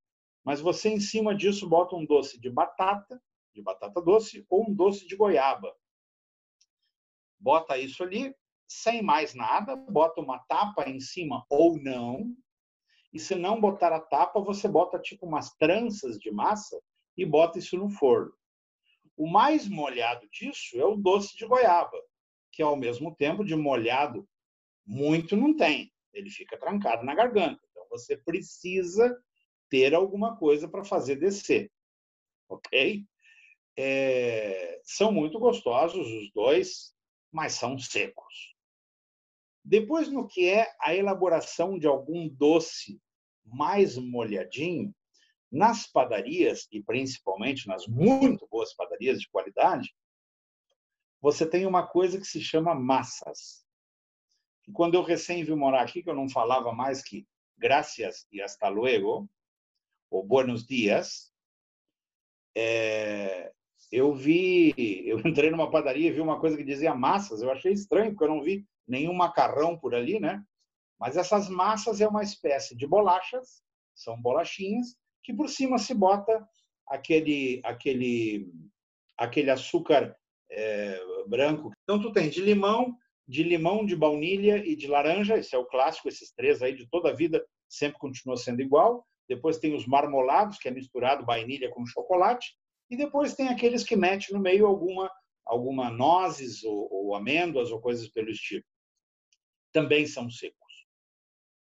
mas 0.44 0.60
você 0.60 0.88
em 0.88 1.00
cima 1.00 1.34
disso 1.34 1.68
bota 1.68 1.96
um 1.96 2.04
doce 2.06 2.40
de 2.40 2.50
batata, 2.50 3.20
de 3.52 3.62
batata 3.62 4.00
doce, 4.00 4.44
ou 4.48 4.68
um 4.68 4.74
doce 4.74 5.06
de 5.06 5.16
goiaba. 5.16 5.74
Bota 7.38 7.76
isso 7.76 8.02
ali, 8.02 8.34
sem 8.68 9.02
mais 9.02 9.34
nada, 9.34 9.76
bota 9.76 10.20
uma 10.20 10.38
tapa 10.40 10.88
em 10.88 11.00
cima 11.00 11.44
ou 11.48 11.78
não, 11.78 12.34
e 13.12 13.18
se 13.18 13.34
não 13.34 13.60
botar 13.60 13.92
a 13.92 14.00
tapa, 14.00 14.40
você 14.40 14.66
bota 14.66 14.98
tipo 14.98 15.26
umas 15.26 15.54
tranças 15.56 16.18
de 16.18 16.30
massa 16.30 16.80
e 17.16 17.26
bota 17.26 17.58
isso 17.58 17.76
no 17.76 17.90
forno. 17.90 18.32
O 19.16 19.28
mais 19.28 19.68
molhado 19.68 20.26
disso 20.30 20.80
é 20.80 20.84
o 20.84 20.96
doce 20.96 21.36
de 21.36 21.46
goiaba, 21.46 22.00
que 22.50 22.62
ao 22.62 22.74
mesmo 22.74 23.14
tempo 23.14 23.44
de 23.44 23.54
molhado 23.54 24.26
muito 24.86 25.36
não 25.36 25.54
tem 25.54 25.92
ele 26.12 26.30
fica 26.30 26.58
trancado 26.58 27.04
na 27.04 27.14
garganta. 27.14 27.60
Então 27.70 27.86
você 27.88 28.16
precisa 28.16 29.16
ter 29.68 29.94
alguma 29.94 30.36
coisa 30.36 30.68
para 30.68 30.84
fazer 30.84 31.16
descer, 31.16 31.70
ok? 32.48 33.04
É, 33.76 34.80
são 34.84 35.10
muito 35.10 35.38
gostosos 35.38 36.06
os 36.06 36.32
dois, 36.32 36.94
mas 37.30 37.54
são 37.54 37.78
secos. 37.78 38.54
Depois, 39.64 40.08
no 40.08 40.26
que 40.26 40.48
é 40.48 40.70
a 40.80 40.94
elaboração 40.94 41.78
de 41.78 41.86
algum 41.86 42.28
doce 42.28 43.00
mais 43.44 43.96
molhadinho, 43.96 44.94
nas 45.50 45.86
padarias, 45.86 46.66
e 46.72 46.82
principalmente 46.82 47.68
nas 47.68 47.86
muito 47.86 48.46
boas 48.50 48.74
padarias 48.74 49.20
de 49.20 49.28
qualidade, 49.28 49.94
você 51.20 51.46
tem 51.46 51.66
uma 51.66 51.86
coisa 51.86 52.18
que 52.18 52.26
se 52.26 52.40
chama 52.40 52.74
massas 52.74 53.62
que 54.62 54.72
quando 54.72 54.94
eu 54.94 55.02
recém 55.02 55.44
vim 55.44 55.54
morar 55.54 55.82
aqui, 55.82 56.02
que 56.02 56.08
eu 56.08 56.14
não 56.14 56.28
falava 56.28 56.72
mais 56.72 57.02
que 57.02 57.26
gracias 57.58 58.26
e 58.30 58.40
hasta 58.40 58.68
luego, 58.68 59.28
ou 60.10 60.24
buenos 60.24 60.64
dias, 60.64 61.32
é, 62.54 63.52
eu 63.92 64.14
vi, 64.14 64.72
eu 65.06 65.20
entrei 65.28 65.50
numa 65.50 65.70
padaria 65.70 66.08
e 66.08 66.12
vi 66.12 66.20
uma 66.20 66.40
coisa 66.40 66.56
que 66.56 66.64
dizia 66.64 66.94
massas, 66.94 67.42
eu 67.42 67.50
achei 67.50 67.72
estranho, 67.72 68.10
porque 68.12 68.24
eu 68.24 68.34
não 68.34 68.42
vi 68.42 68.66
nenhum 68.88 69.12
macarrão 69.12 69.78
por 69.78 69.94
ali, 69.94 70.18
né? 70.18 70.42
Mas 70.98 71.16
essas 71.16 71.48
massas 71.48 72.00
é 72.00 72.08
uma 72.08 72.22
espécie 72.22 72.74
de 72.74 72.86
bolachas, 72.86 73.62
são 73.94 74.20
bolachinhas, 74.20 74.96
que 75.22 75.34
por 75.34 75.48
cima 75.48 75.78
se 75.78 75.92
bota 75.94 76.46
aquele, 76.88 77.60
aquele, 77.64 78.50
aquele 79.18 79.50
açúcar 79.50 80.16
é, 80.50 81.00
branco. 81.26 81.70
Então, 81.82 82.00
tu 82.00 82.12
tem 82.12 82.28
de 82.28 82.40
limão, 82.40 82.96
de 83.26 83.42
limão, 83.42 83.84
de 83.84 83.94
baunilha 83.94 84.64
e 84.64 84.74
de 84.74 84.86
laranja. 84.86 85.36
Esse 85.36 85.54
é 85.54 85.58
o 85.58 85.66
clássico, 85.66 86.08
esses 86.08 86.32
três 86.32 86.62
aí 86.62 86.74
de 86.74 86.88
toda 86.88 87.10
a 87.10 87.14
vida 87.14 87.44
sempre 87.68 87.98
continua 87.98 88.36
sendo 88.36 88.62
igual. 88.62 89.06
Depois 89.28 89.58
tem 89.58 89.74
os 89.74 89.86
marmolados, 89.86 90.58
que 90.58 90.68
é 90.68 90.70
misturado 90.70 91.24
baunilha 91.24 91.70
com 91.70 91.86
chocolate. 91.86 92.54
E 92.92 92.96
depois 92.96 93.32
tem 93.32 93.48
aqueles 93.48 93.84
que 93.84 93.96
mete 93.96 94.34
no 94.34 94.38
meio 94.38 94.66
alguma, 94.66 95.10
alguma 95.46 95.90
nozes 95.90 96.62
ou, 96.62 96.92
ou 96.92 97.14
amêndoas 97.14 97.72
ou 97.72 97.80
coisas 97.80 98.06
pelo 98.10 98.28
estilo. 98.28 98.62
Também 99.72 100.04
são 100.06 100.28
secos. 100.28 100.86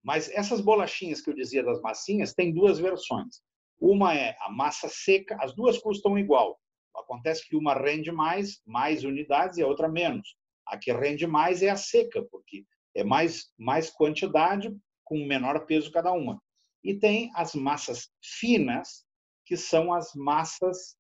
Mas 0.05 0.31
essas 0.31 0.61
bolachinhas 0.61 1.21
que 1.21 1.29
eu 1.29 1.35
dizia 1.35 1.65
das 1.65 1.83
massinhas, 1.83 2.33
tem 2.33 2.55
duas 2.55 2.79
versões. 2.79 3.43
Uma 3.81 4.15
é 4.15 4.37
a 4.39 4.49
massa 4.49 4.89
seca, 4.89 5.37
as 5.41 5.53
duas 5.53 5.79
custam 5.79 6.17
igual. 6.17 6.61
Acontece 6.95 7.49
que 7.49 7.57
uma 7.57 7.75
rende 7.75 8.13
mais, 8.13 8.61
mais 8.65 9.03
unidades, 9.03 9.59
e 9.59 9.63
a 9.65 9.67
outra 9.67 9.89
menos. 9.89 10.37
A 10.65 10.79
que 10.79 10.93
rende 10.93 11.27
mais 11.27 11.61
é 11.61 11.71
a 11.71 11.77
seca, 11.77 12.23
porque 12.31 12.65
é 12.95 13.03
mais, 13.03 13.53
mais 13.59 13.91
quantidade 13.91 14.73
com 15.03 15.27
menor 15.27 15.67
peso 15.67 15.91
cada 15.91 16.13
uma. 16.13 16.41
E 16.85 16.95
tem 16.95 17.33
as 17.35 17.57
massas 17.57 18.13
finas, 18.23 19.05
que 19.45 19.57
são 19.57 19.93
as 19.93 20.15
massas, 20.15 20.97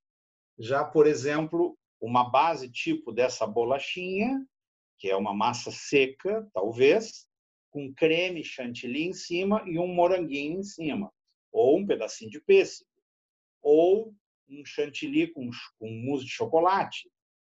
já, 0.58 0.84
por 0.84 1.06
exemplo, 1.06 1.76
uma 2.00 2.30
base 2.30 2.70
tipo 2.70 3.12
dessa 3.12 3.46
bolachinha, 3.46 4.44
que 4.98 5.10
é 5.10 5.16
uma 5.16 5.34
massa 5.34 5.70
seca, 5.70 6.48
talvez, 6.52 7.26
com 7.70 7.92
creme 7.92 8.42
chantilly 8.42 9.04
em 9.04 9.12
cima 9.12 9.62
e 9.66 9.78
um 9.78 9.86
moranguinho 9.86 10.60
em 10.60 10.62
cima, 10.62 11.12
ou 11.52 11.78
um 11.78 11.86
pedacinho 11.86 12.30
de 12.30 12.40
pêssego, 12.40 12.88
ou 13.62 14.14
um 14.48 14.64
chantilly 14.64 15.32
com, 15.32 15.50
com 15.78 15.90
mousse 15.90 16.24
de 16.24 16.30
chocolate. 16.30 17.10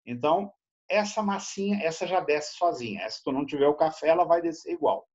Então, 0.04 0.52
essa 0.88 1.22
massinha, 1.22 1.78
essa 1.82 2.06
já 2.06 2.20
desce 2.20 2.56
sozinha. 2.56 3.08
Se 3.08 3.22
tu 3.22 3.30
não 3.30 3.46
tiver 3.46 3.68
o 3.68 3.76
café, 3.76 4.08
ela 4.08 4.24
vai 4.24 4.42
descer 4.42 4.72
igual. 4.72 5.08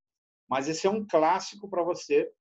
Mas 0.48 0.68
esse 0.70 0.88
é 0.88 0.90
um 0.90 1.06
clássico 1.06 1.70
para 1.70 1.84
você, 1.84 2.32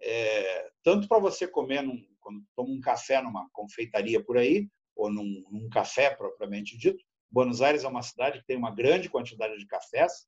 é, 0.00 0.70
tanto 0.82 1.06
para 1.06 1.18
você 1.18 1.46
comer 1.46 1.82
num, 1.82 2.04
quando 2.18 2.44
toma 2.56 2.70
um 2.70 2.80
café 2.80 3.22
numa 3.22 3.48
confeitaria 3.52 4.22
por 4.22 4.36
aí, 4.36 4.68
ou 5.00 5.10
num, 5.10 5.42
num 5.50 5.68
café 5.70 6.14
propriamente 6.14 6.76
dito. 6.76 7.02
Buenos 7.30 7.62
Aires 7.62 7.84
é 7.84 7.88
uma 7.88 8.02
cidade 8.02 8.40
que 8.40 8.46
tem 8.46 8.56
uma 8.56 8.74
grande 8.74 9.08
quantidade 9.08 9.56
de 9.56 9.66
cafés. 9.66 10.26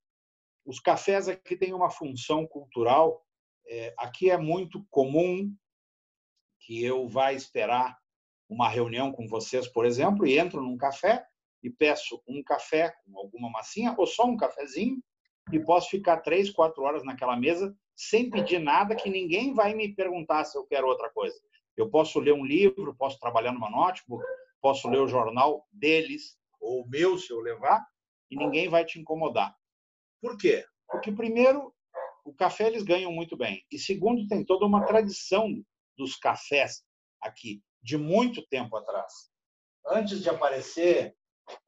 Os 0.64 0.80
cafés 0.80 1.28
aqui 1.28 1.56
têm 1.56 1.74
uma 1.74 1.90
função 1.90 2.46
cultural. 2.46 3.22
É, 3.66 3.94
aqui 3.98 4.30
é 4.30 4.38
muito 4.38 4.84
comum 4.88 5.54
que 6.60 6.82
eu 6.82 7.06
vá 7.06 7.32
esperar 7.32 7.98
uma 8.48 8.68
reunião 8.68 9.12
com 9.12 9.26
vocês, 9.26 9.68
por 9.68 9.84
exemplo, 9.84 10.26
e 10.26 10.38
entro 10.38 10.62
num 10.62 10.76
café 10.76 11.26
e 11.62 11.68
peço 11.68 12.22
um 12.26 12.42
café 12.42 12.94
com 13.04 13.18
alguma 13.18 13.50
massinha 13.50 13.94
ou 13.98 14.06
só 14.06 14.24
um 14.24 14.36
cafezinho 14.36 15.02
e 15.52 15.60
posso 15.60 15.90
ficar 15.90 16.18
três, 16.18 16.50
quatro 16.50 16.82
horas 16.82 17.04
naquela 17.04 17.36
mesa 17.36 17.76
sem 17.94 18.30
pedir 18.30 18.58
nada 18.58 18.96
que 18.96 19.10
ninguém 19.10 19.52
vai 19.52 19.74
me 19.74 19.94
perguntar 19.94 20.44
se 20.44 20.56
eu 20.56 20.64
quero 20.64 20.86
outra 20.86 21.10
coisa. 21.10 21.36
Eu 21.76 21.90
posso 21.90 22.18
ler 22.20 22.32
um 22.32 22.44
livro, 22.44 22.94
posso 22.94 23.18
trabalhar 23.18 23.52
numa 23.52 23.70
notebook, 23.70 24.24
posso 24.62 24.88
ler 24.88 25.00
o 25.00 25.08
jornal 25.08 25.66
deles 25.72 26.38
ou 26.60 26.82
o 26.82 26.88
meu 26.88 27.18
se 27.18 27.30
eu 27.32 27.40
levar 27.40 27.84
e 28.30 28.36
ninguém 28.36 28.68
vai 28.68 28.84
te 28.84 28.98
incomodar. 28.98 29.54
Por 30.20 30.38
quê? 30.38 30.64
Porque 30.88 31.10
primeiro 31.10 31.74
o 32.24 32.32
café 32.32 32.68
eles 32.68 32.84
ganham 32.84 33.12
muito 33.12 33.36
bem 33.36 33.64
e 33.70 33.78
segundo 33.78 34.26
tem 34.28 34.44
toda 34.44 34.64
uma 34.64 34.86
tradição 34.86 35.52
dos 35.98 36.16
cafés 36.16 36.84
aqui 37.20 37.60
de 37.82 37.98
muito 37.98 38.46
tempo 38.46 38.76
atrás. 38.76 39.12
Antes 39.88 40.22
de 40.22 40.30
aparecer, 40.30 41.16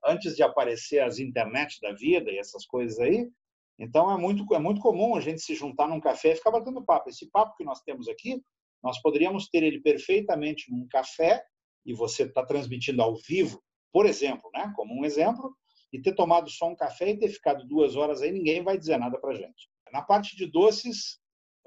antes 0.04 0.37
de 0.37 0.42
aparecer 0.44 1.00
as 1.00 1.18
internet 1.18 1.80
da 1.80 1.92
vida 1.92 2.30
e 2.30 2.38
essas 2.38 2.64
coisas 2.64 2.98
aí, 3.00 3.28
então 3.76 4.09
é 4.12 4.16
muito 4.16 4.46
é 4.54 4.59
muito 4.61 4.80
comum 4.80 5.16
a 5.16 5.20
gente 5.20 5.40
se 5.40 5.57
juntar 5.57 5.88
num 5.88 6.00
café 6.00 6.33
e 6.33 6.37
ficar 6.37 6.52
batendo 6.52 6.85
papo. 6.85 7.11
Esse 7.11 7.28
papo 7.28 7.57
que 7.57 7.64
nós 7.64 7.83
temos 7.83 8.09
aqui, 8.09 8.40
nós 8.80 9.02
poderíamos 9.02 9.48
ter 9.48 9.64
ele 9.64 9.80
perfeitamente 9.80 10.70
num 10.70 10.87
café 10.87 11.44
e 11.84 11.92
você 11.92 12.24
está 12.24 12.44
transmitindo 12.44 13.02
ao 13.02 13.16
vivo, 13.16 13.62
por 13.92 14.06
exemplo, 14.06 14.50
né? 14.52 14.72
Como 14.74 14.94
um 14.98 15.04
exemplo, 15.04 15.56
e 15.92 16.00
ter 16.00 16.14
tomado 16.14 16.50
só 16.50 16.68
um 16.68 16.74
café 16.74 17.10
e 17.10 17.18
ter 17.18 17.28
ficado 17.28 17.66
duas 17.66 17.94
horas 17.94 18.20
aí, 18.20 18.32
ninguém 18.32 18.62
vai 18.62 18.76
dizer 18.76 18.98
nada 18.98 19.18
para 19.18 19.34
gente. 19.34 19.68
Na 19.92 20.02
parte 20.02 20.36
de 20.36 20.46
doces, 20.46 21.20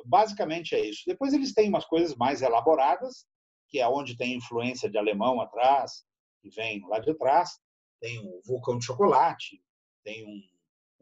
basicamente 0.05 0.75
é 0.75 0.85
isso. 0.85 1.03
Depois 1.07 1.33
eles 1.33 1.53
têm 1.53 1.69
umas 1.69 1.85
coisas 1.85 2.15
mais 2.15 2.41
elaboradas, 2.41 3.25
que 3.69 3.79
é 3.79 3.87
onde 3.87 4.17
tem 4.17 4.35
influência 4.35 4.89
de 4.89 4.97
alemão 4.97 5.39
atrás, 5.39 6.03
que 6.41 6.49
vem 6.49 6.85
lá 6.87 6.99
de 6.99 7.13
trás. 7.13 7.57
Tem 8.01 8.19
o 8.19 8.41
vulcão 8.45 8.77
de 8.77 8.85
chocolate, 8.85 9.61
tem 10.03 10.25
um, 10.25 10.41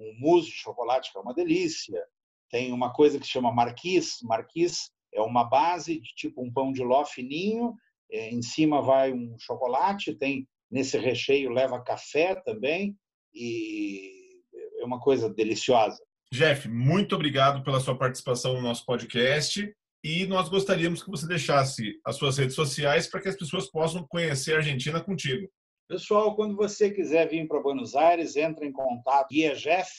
um 0.05 0.19
mousse 0.19 0.49
de 0.49 0.57
chocolate, 0.57 1.11
que 1.11 1.17
é 1.17 1.21
uma 1.21 1.33
delícia. 1.33 2.05
Tem 2.49 2.71
uma 2.71 2.93
coisa 2.93 3.19
que 3.19 3.25
se 3.25 3.31
chama 3.31 3.51
marquis. 3.51 4.19
Marquis 4.21 4.91
é 5.13 5.21
uma 5.21 5.43
base 5.43 5.99
de 5.99 6.13
tipo 6.13 6.43
um 6.43 6.53
pão 6.53 6.71
de 6.71 6.83
ló 6.83 7.03
fininho, 7.05 7.75
é, 8.11 8.29
em 8.29 8.41
cima 8.41 8.81
vai 8.81 9.13
um 9.13 9.35
chocolate, 9.39 10.15
tem 10.15 10.47
nesse 10.71 10.97
recheio 10.97 11.51
leva 11.51 11.83
café 11.83 12.35
também, 12.35 12.95
e 13.33 14.41
é 14.79 14.85
uma 14.85 14.99
coisa 14.99 15.29
deliciosa. 15.29 16.01
Jeff, 16.31 16.67
muito 16.67 17.15
obrigado 17.15 17.63
pela 17.63 17.79
sua 17.79 17.97
participação 17.97 18.53
no 18.55 18.61
nosso 18.61 18.85
podcast 18.85 19.73
e 20.03 20.25
nós 20.25 20.49
gostaríamos 20.49 21.01
que 21.01 21.09
você 21.09 21.27
deixasse 21.27 21.99
as 22.05 22.17
suas 22.17 22.37
redes 22.37 22.55
sociais 22.55 23.07
para 23.07 23.21
que 23.21 23.29
as 23.29 23.37
pessoas 23.37 23.69
possam 23.69 24.05
conhecer 24.07 24.53
a 24.53 24.57
Argentina 24.57 25.01
contigo. 25.01 25.49
Pessoal, 25.87 26.35
quando 26.35 26.55
você 26.55 26.91
quiser 26.91 27.29
vir 27.29 27.47
para 27.47 27.61
Buenos 27.61 27.95
Aires, 27.95 28.35
entre 28.35 28.67
em 28.67 28.71
contato. 28.71 29.29
Guia 29.29 29.55
Jeff, 29.55 29.89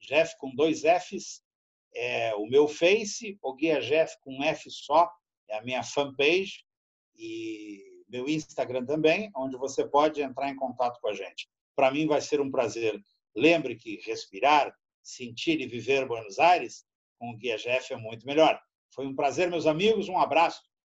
Jeff 0.00 0.34
com 0.38 0.54
dois 0.54 0.82
Fs, 0.82 1.42
é 1.94 2.34
o 2.34 2.46
meu 2.46 2.68
Face, 2.68 3.38
o 3.42 3.54
Guia 3.54 3.80
Jeff 3.80 4.14
com 4.20 4.36
um 4.36 4.44
F 4.44 4.70
só, 4.70 5.10
é 5.48 5.58
a 5.58 5.62
minha 5.62 5.82
fanpage, 5.82 6.64
e 7.18 8.04
meu 8.08 8.28
Instagram 8.28 8.84
também, 8.86 9.30
onde 9.36 9.56
você 9.56 9.86
pode 9.86 10.22
entrar 10.22 10.48
em 10.48 10.56
contato 10.56 11.00
com 11.00 11.08
a 11.08 11.14
gente. 11.14 11.48
Para 11.76 11.90
mim 11.90 12.06
vai 12.06 12.20
ser 12.20 12.40
um 12.40 12.50
prazer. 12.50 12.98
Lembre 13.36 13.76
que 13.76 14.00
respirar, 14.04 14.72
sentir 15.02 15.60
e 15.60 15.66
viver 15.66 16.06
Buenos 16.06 16.38
Aires 16.38 16.84
com 17.18 17.30
o 17.30 17.36
Guia 17.36 17.56
Jeff 17.56 17.92
é 17.92 17.96
muito 17.96 18.26
melhor. 18.26 18.58
Foi 18.94 19.06
um 19.06 19.14
prazer, 19.14 19.50
meus 19.50 19.66
amigos. 19.66 20.08
Um 20.08 20.18
abraço. 20.18 20.62